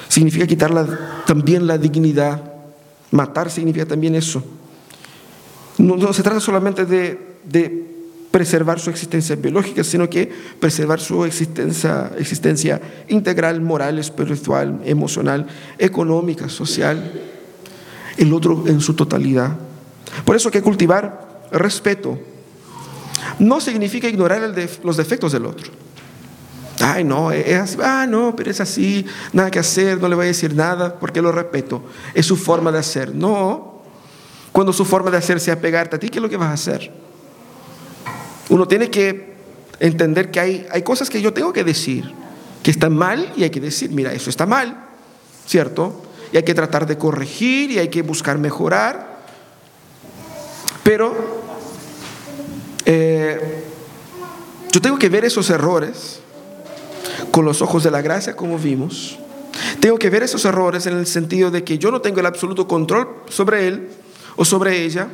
[0.08, 2.42] significa quitar también la dignidad.
[3.12, 4.44] Matar significa también eso.
[5.78, 7.90] No, se trata solamente de, de,
[8.32, 15.48] preservar su existencia biológica, sino que preservar su existencia, existencia integral, moral, espiritual, emocional,
[15.80, 17.12] económica, social,
[18.18, 19.58] el otro en su totalidad.
[20.26, 22.20] Por eso hay que cultivar respeto,
[23.40, 25.72] no significa ignorar los defectos del otro.
[26.82, 27.78] Ay, no, es así.
[27.84, 31.22] Ah, no, pero es así, nada que hacer, no le voy a decir nada porque
[31.22, 31.84] lo respeto.
[32.14, 33.14] Es su forma de hacer.
[33.14, 33.82] No,
[34.52, 36.54] cuando su forma de hacer sea pegarte a ti, ¿qué es lo que vas a
[36.54, 36.92] hacer?
[38.50, 39.36] Uno tiene que
[39.80, 42.14] entender que hay, hay cosas que yo tengo que decir,
[42.64, 44.86] que están mal y hay que decir, mira, eso está mal,
[45.46, 46.02] ¿cierto?
[46.32, 49.20] Y hay que tratar de corregir y hay que buscar mejorar.
[50.84, 51.39] Pero
[52.92, 53.40] eh,
[54.72, 56.22] yo tengo que ver esos errores
[57.30, 59.20] con los ojos de la gracia, como vimos.
[59.80, 62.68] Tengo que ver esos errores en el sentido de que yo no tengo el absoluto
[62.68, 63.90] control sobre él
[64.38, 65.08] o sobre ella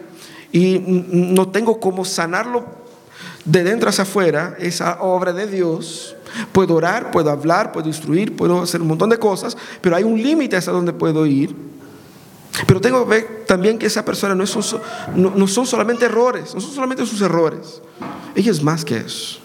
[0.54, 2.66] y no tengo cómo sanarlo
[3.44, 6.16] de dentro hacia afuera, esa obra de Dios.
[6.54, 10.22] Puedo orar, puedo hablar, puedo instruir, puedo hacer un montón de cosas, pero hay un
[10.22, 11.54] límite hasta donde puedo ir.
[12.68, 14.82] Pero tengo que ver también que esa persona no, son,
[15.16, 17.82] no, son solamente errores, no son solamente sus errores.
[18.36, 19.40] Ella es más que eso.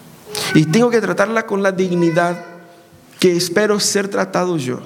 [0.55, 2.45] Y tengo que tratarla con la dignidad
[3.19, 4.79] que espero ser tratado yo.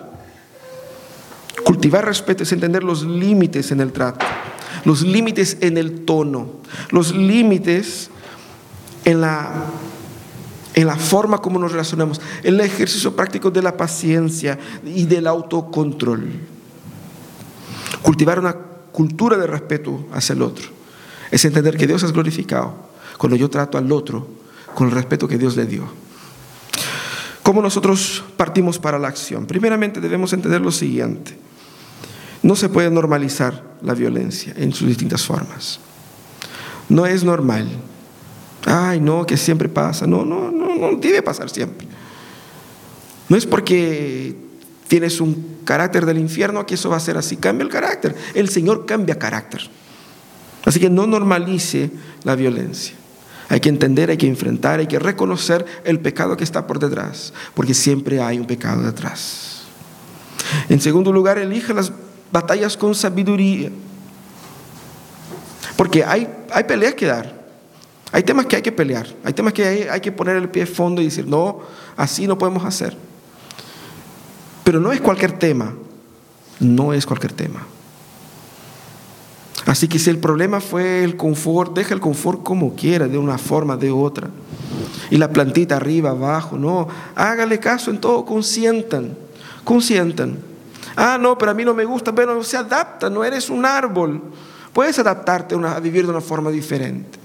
[1.64, 4.26] Cultivar respeto es entender los límites en el trato,
[4.84, 6.50] los límites en el tono,
[6.90, 8.10] los límites
[9.04, 9.66] en la,
[10.74, 16.55] en la forma como nos relacionamos, el ejercicio práctico de la paciencia y del autocontrol.
[18.06, 18.53] Cultivar una
[18.91, 20.68] cultura de respeto hacia el otro
[21.32, 22.76] es entender que Dios es glorificado
[23.18, 24.28] cuando yo trato al otro
[24.76, 25.86] con el respeto que Dios le dio.
[27.41, 29.47] ¿Cómo nosotros partimos para la acción?
[29.47, 31.36] Primeramente debemos entender lo siguiente.
[32.43, 35.80] No se puede normalizar la violencia en sus distintas formas.
[36.88, 37.68] No es normal.
[38.68, 40.06] Ay, no, que siempre pasa.
[40.06, 41.88] No, no, no, no debe pasar siempre.
[43.30, 44.36] No es porque
[44.88, 47.36] tienes un carácter del infierno, que eso va a ser así.
[47.36, 48.16] Cambia el carácter.
[48.34, 49.61] El Señor cambia carácter.
[50.63, 51.91] Así que no normalice
[52.24, 52.95] la violencia.
[53.49, 57.32] Hay que entender, hay que enfrentar, hay que reconocer el pecado que está por detrás,
[57.53, 59.63] porque siempre hay un pecado detrás.
[60.70, 61.91] En segundo lugar, elige las
[62.32, 63.72] batallas con sabiduría.
[65.76, 67.45] Porque hay, hay peleas que dar.
[68.11, 69.07] Hay temas que hay que pelear.
[69.24, 71.59] Hay temas que hay, hay que poner el pie fondo y decir, no,
[71.97, 72.95] así no podemos hacer.
[74.66, 75.74] Pero no es cualquier tema,
[76.59, 77.68] no es cualquier tema.
[79.68, 83.38] Así que si el problema fue el confort, deja el confort como quiera, de una
[83.38, 84.28] forma, de otra.
[85.11, 86.88] Y la plantita arriba, abajo, no.
[87.13, 89.16] Hágale caso en todo, consientan,
[89.63, 90.39] consientan.
[90.95, 92.09] Ah, no, pero a mí no me gusta.
[92.09, 94.20] Bueno, se adapta, no eres un árbol.
[94.74, 97.20] Puedes adaptarte a, vivir de una forma diferente,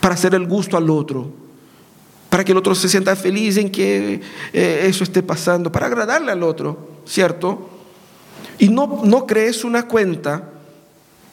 [0.00, 1.41] para hacer el gusto al otro
[2.32, 4.22] para que el otro se sienta feliz en que
[4.54, 7.68] eh, eso esté pasando, para agradarle al otro, ¿cierto?
[8.58, 10.48] Y no, no crees una cuenta,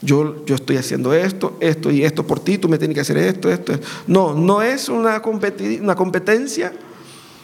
[0.02, 3.18] yo, yo estoy haciendo esto, esto y esto por ti, tú me tienes que hacer
[3.18, 3.80] esto, esto.
[4.08, 5.22] No, no es una,
[5.82, 6.74] una competencia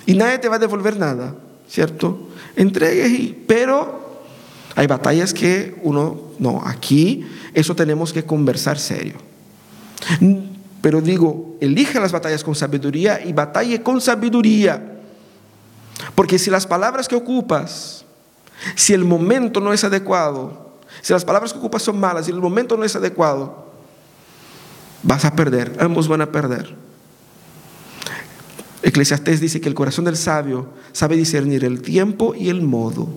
[0.06, 1.34] y nadie te va a devolver nada,
[1.70, 2.28] ¿cierto?
[2.58, 4.20] Entregues y, pero
[4.76, 9.14] hay batallas que uno, no, aquí eso tenemos que conversar serio.
[10.86, 15.00] Pero digo, elige las batallas con sabiduría y batalle con sabiduría.
[16.14, 18.06] Porque si las palabras que ocupas,
[18.76, 22.40] si el momento no es adecuado, si las palabras que ocupas son malas y el
[22.40, 23.66] momento no es adecuado,
[25.02, 26.76] vas a perder, ambos van a perder.
[28.84, 33.10] Eclesiastés dice que el corazón del sabio sabe discernir el tiempo y el modo.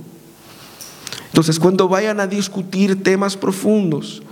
[1.27, 4.23] Entonces, cuando vayan a discutir temas profundos,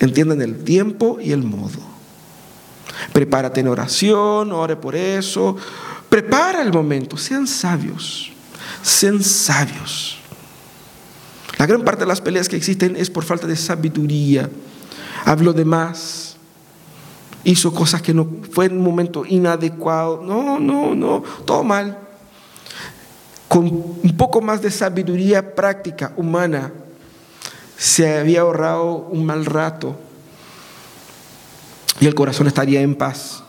[0.00, 1.99] entiendan el tiempo y el modo.
[3.12, 5.56] Prepárate en oración, ore por eso.
[6.08, 7.16] Prepara el momento.
[7.16, 8.32] Sean sabios.
[8.82, 10.18] Sean sabios.
[11.58, 14.50] La gran parte de las peleas que existen es por falta de sabiduría.
[15.24, 16.36] Habló de más.
[17.44, 20.22] Hizo cosas que no fue en un momento inadecuado.
[20.22, 21.22] No, no, no.
[21.44, 21.98] Todo mal.
[23.48, 26.72] Con un poco más de sabiduría práctica, humana,
[27.76, 29.96] se había ahorrado un mal rato
[32.00, 33.42] y el corazón estaría en paz.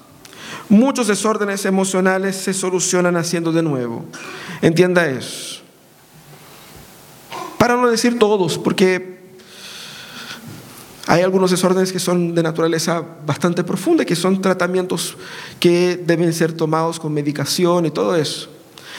[0.70, 4.06] Muchos desórdenes emocionales se solucionan haciendo de nuevo.
[4.62, 5.62] Entienda eso.
[7.58, 9.20] Para no decir todos, porque
[11.08, 15.18] hay algunos desórdenes que son de naturaleza bastante profunda, que son tratamientos
[15.60, 18.49] que deben ser tomados con medicación y todo eso.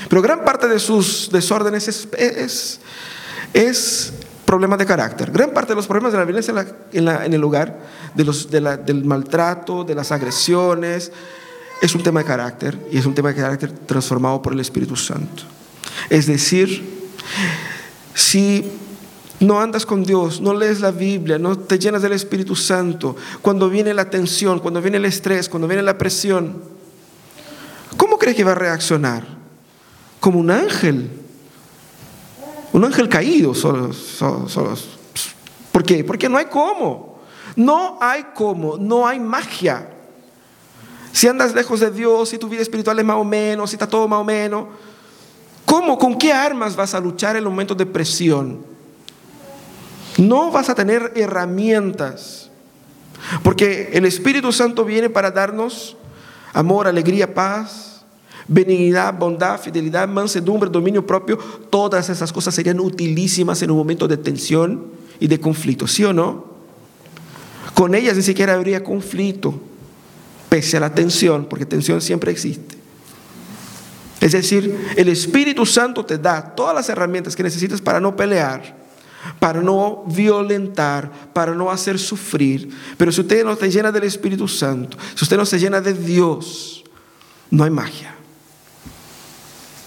[0.09, 2.78] Pero gran parte de sus desórdenes es,
[3.55, 4.12] es,
[4.53, 5.30] problemas de carácter.
[5.30, 6.53] Gran parte de los problemas de la violencia
[6.92, 7.74] en, en el hogar,
[8.14, 11.11] de los, del maltrato, de las agresiones,
[11.80, 14.94] es un tema de carácter y es un tema de carácter transformado por el Espíritu
[14.94, 15.44] Santo.
[16.11, 17.09] Es decir,
[18.12, 18.70] si
[19.40, 23.70] no andas con Dios, no lees la Biblia, no te llenas del Espíritu Santo, cuando
[23.70, 26.62] viene la tensión, cuando viene el estrés, cuando viene la presión,
[27.96, 29.24] ¿cómo crees que va a reaccionar?
[30.20, 31.22] Como un ángel,
[32.73, 33.53] un ángel caído.
[35.73, 36.05] ¿Por qué?
[36.05, 37.12] Porque no hay cómo.
[37.57, 39.89] No hay cómo, no hay magia.
[41.12, 43.87] Si andas lejos de Dios, si tu vida espiritual es más o menos, si está
[43.87, 44.66] todo más o menos,
[45.66, 48.64] ¿cómo, con qué armas vas a luchar en momentos de presión?
[50.16, 52.51] No vas a tener herramientas,
[53.43, 55.97] porque el Espíritu Santo viene para darnos
[56.55, 57.91] amor, alegría, paz,
[58.49, 61.38] benignidad, bondad, fidelidad, mansedumbre, dominio propio.
[61.70, 64.86] Todas esas cosas serían utilísimas en un momento de tensión
[65.20, 66.53] y de conflicto, ¿sí o no?
[67.74, 69.55] Con ellas ni siquiera habría conflicto,
[70.49, 72.76] pese a la tensión, porque tensión siempre existe.
[74.20, 78.82] Es decir, el Espíritu Santo te da todas las herramientas que necesitas para no pelear
[79.38, 82.70] para no violentar, para no hacer sufrir.
[82.97, 85.95] Pero si usted no se llena del Espíritu Santo, si usted no se llena de
[85.95, 86.84] Dios,
[87.51, 88.14] no hay magia.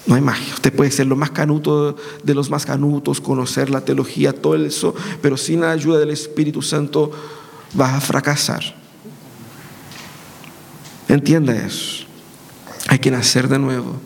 [0.06, 0.54] No hay magia.
[0.54, 4.94] Usted puede ser lo más canuto de los más canutos, conocer la teología, todo eso,
[5.20, 7.10] pero sin la ayuda del Espíritu Santo
[7.74, 8.62] vas a fracasar.
[11.08, 12.04] Entienda eso.
[12.88, 13.96] Hay que nacer de nuevo.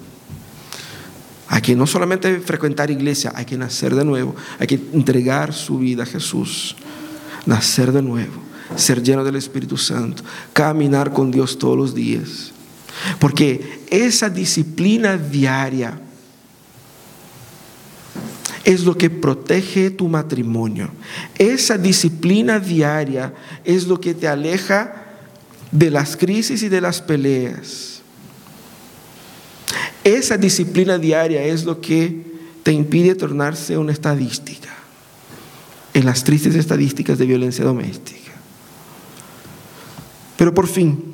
[1.48, 5.78] Hay que no solamente frecuentar iglesia, hay que nacer de nuevo, hay que entregar su
[5.78, 6.76] vida a Jesús,
[7.44, 8.40] nacer de nuevo,
[8.76, 10.22] ser lleno del Espíritu Santo,
[10.52, 12.52] caminar con Dios todos los días.
[13.18, 16.00] Porque esa disciplina diaria
[18.64, 20.90] es lo que protege tu matrimonio.
[21.38, 23.32] Esa disciplina diaria
[23.64, 25.06] es lo que te aleja
[25.72, 28.02] de las crisis y de las peleas.
[30.04, 32.24] Esa disciplina diaria es lo que
[32.62, 34.68] te impide tornarse una estadística
[35.92, 38.32] en las tristes estadísticas de violencia doméstica.
[40.36, 41.09] Pero por fin,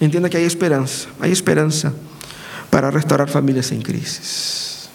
[0.00, 1.92] entienda que hay esperanza, hay esperanza
[2.70, 4.88] para restaurar familias en crisis.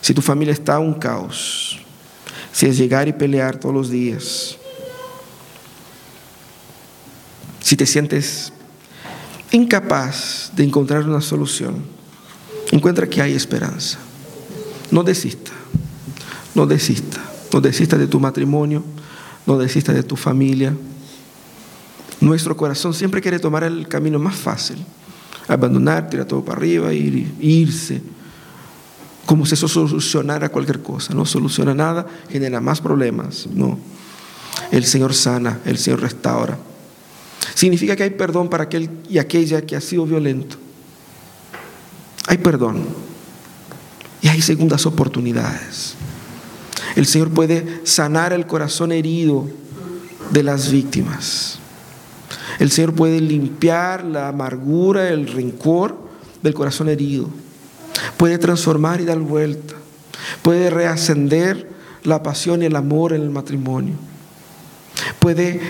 [0.00, 1.78] Si tu familia está un caos,
[2.52, 4.56] si es llegar y pelear todos los días,
[7.60, 8.52] si te sientes
[9.52, 11.84] incapaz de encontrar una solución,
[12.70, 13.98] encuentra que hay esperanza.
[14.90, 15.52] No desista,
[16.54, 17.18] no desista,
[17.52, 18.82] no desista de tu matrimonio,
[19.46, 20.74] no desista de tu familia.
[22.22, 24.76] Nuestro corazón siempre quiere tomar el camino más fácil,
[25.48, 28.00] abandonar, tirar todo para arriba, ir, irse,
[29.26, 31.14] como si eso solucionara cualquier cosa.
[31.14, 33.48] No soluciona nada, genera más problemas.
[33.52, 33.76] No.
[34.70, 36.56] El Señor sana, el Señor restaura.
[37.54, 40.56] Significa que hay perdón para aquel y aquella que ha sido violento.
[42.28, 42.86] Hay perdón
[44.20, 45.94] y hay segundas oportunidades.
[46.94, 49.48] El Señor puede sanar el corazón herido
[50.30, 51.58] de las víctimas.
[52.58, 55.96] El Señor puede limpiar la amargura, el rencor
[56.42, 57.28] del corazón herido.
[58.16, 59.74] Puede transformar y dar vuelta.
[60.42, 61.70] Puede reascender
[62.04, 63.94] la pasión y el amor en el matrimonio.
[65.18, 65.60] Puede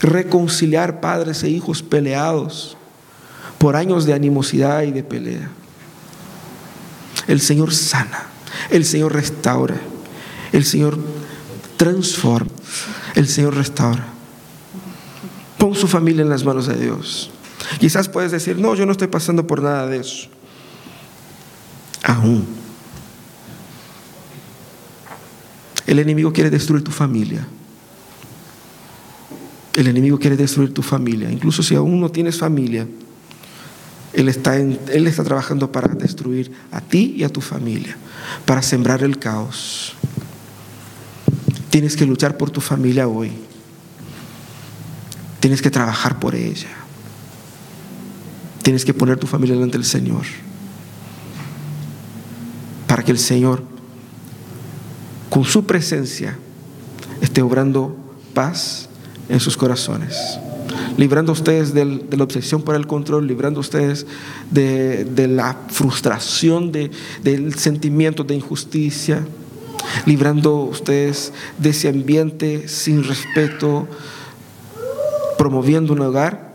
[0.00, 2.76] reconciliar padres e hijos peleados
[3.58, 5.50] por años de animosidad y de pelea.
[7.26, 8.26] El Señor sana,
[8.70, 9.76] el Señor restaura,
[10.52, 10.98] el Señor
[11.76, 12.50] transforma,
[13.14, 14.06] el Señor restaura.
[15.60, 17.30] Pon su familia en las manos de Dios.
[17.78, 20.28] Quizás puedes decir, no, yo no estoy pasando por nada de eso.
[22.02, 22.46] Aún.
[25.86, 27.46] El enemigo quiere destruir tu familia.
[29.74, 31.30] El enemigo quiere destruir tu familia.
[31.30, 32.88] Incluso si aún no tienes familia,
[34.14, 37.98] él está, él está trabajando para destruir a ti y a tu familia,
[38.46, 39.92] para sembrar el caos.
[41.68, 43.49] Tienes que luchar por tu familia hoy.
[45.40, 46.68] Tienes que trabajar por ella.
[48.62, 50.22] Tienes que poner tu familia delante del Señor.
[52.86, 53.62] Para que el Señor,
[55.30, 56.36] con su presencia,
[57.20, 57.96] esté obrando
[58.34, 58.88] paz
[59.28, 60.16] en sus corazones.
[60.96, 61.84] librando a ustedes de
[62.16, 64.06] la obsesión por el control, librando a ustedes
[64.50, 66.90] de, de la frustración, de-
[67.22, 69.24] del sentimiento de injusticia,
[70.04, 73.88] librando a ustedes de ese ambiente sin respeto,
[75.40, 76.52] promoviendo un hogar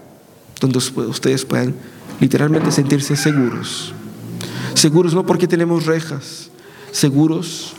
[0.62, 1.74] donde ustedes puedan
[2.20, 3.96] literalmente sentirse seguros.
[4.76, 6.52] Seguros no porque tenemos rejas,
[6.92, 7.74] seguros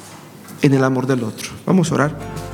[0.62, 1.50] en el amor del otro.
[1.64, 2.45] Vamos a orar.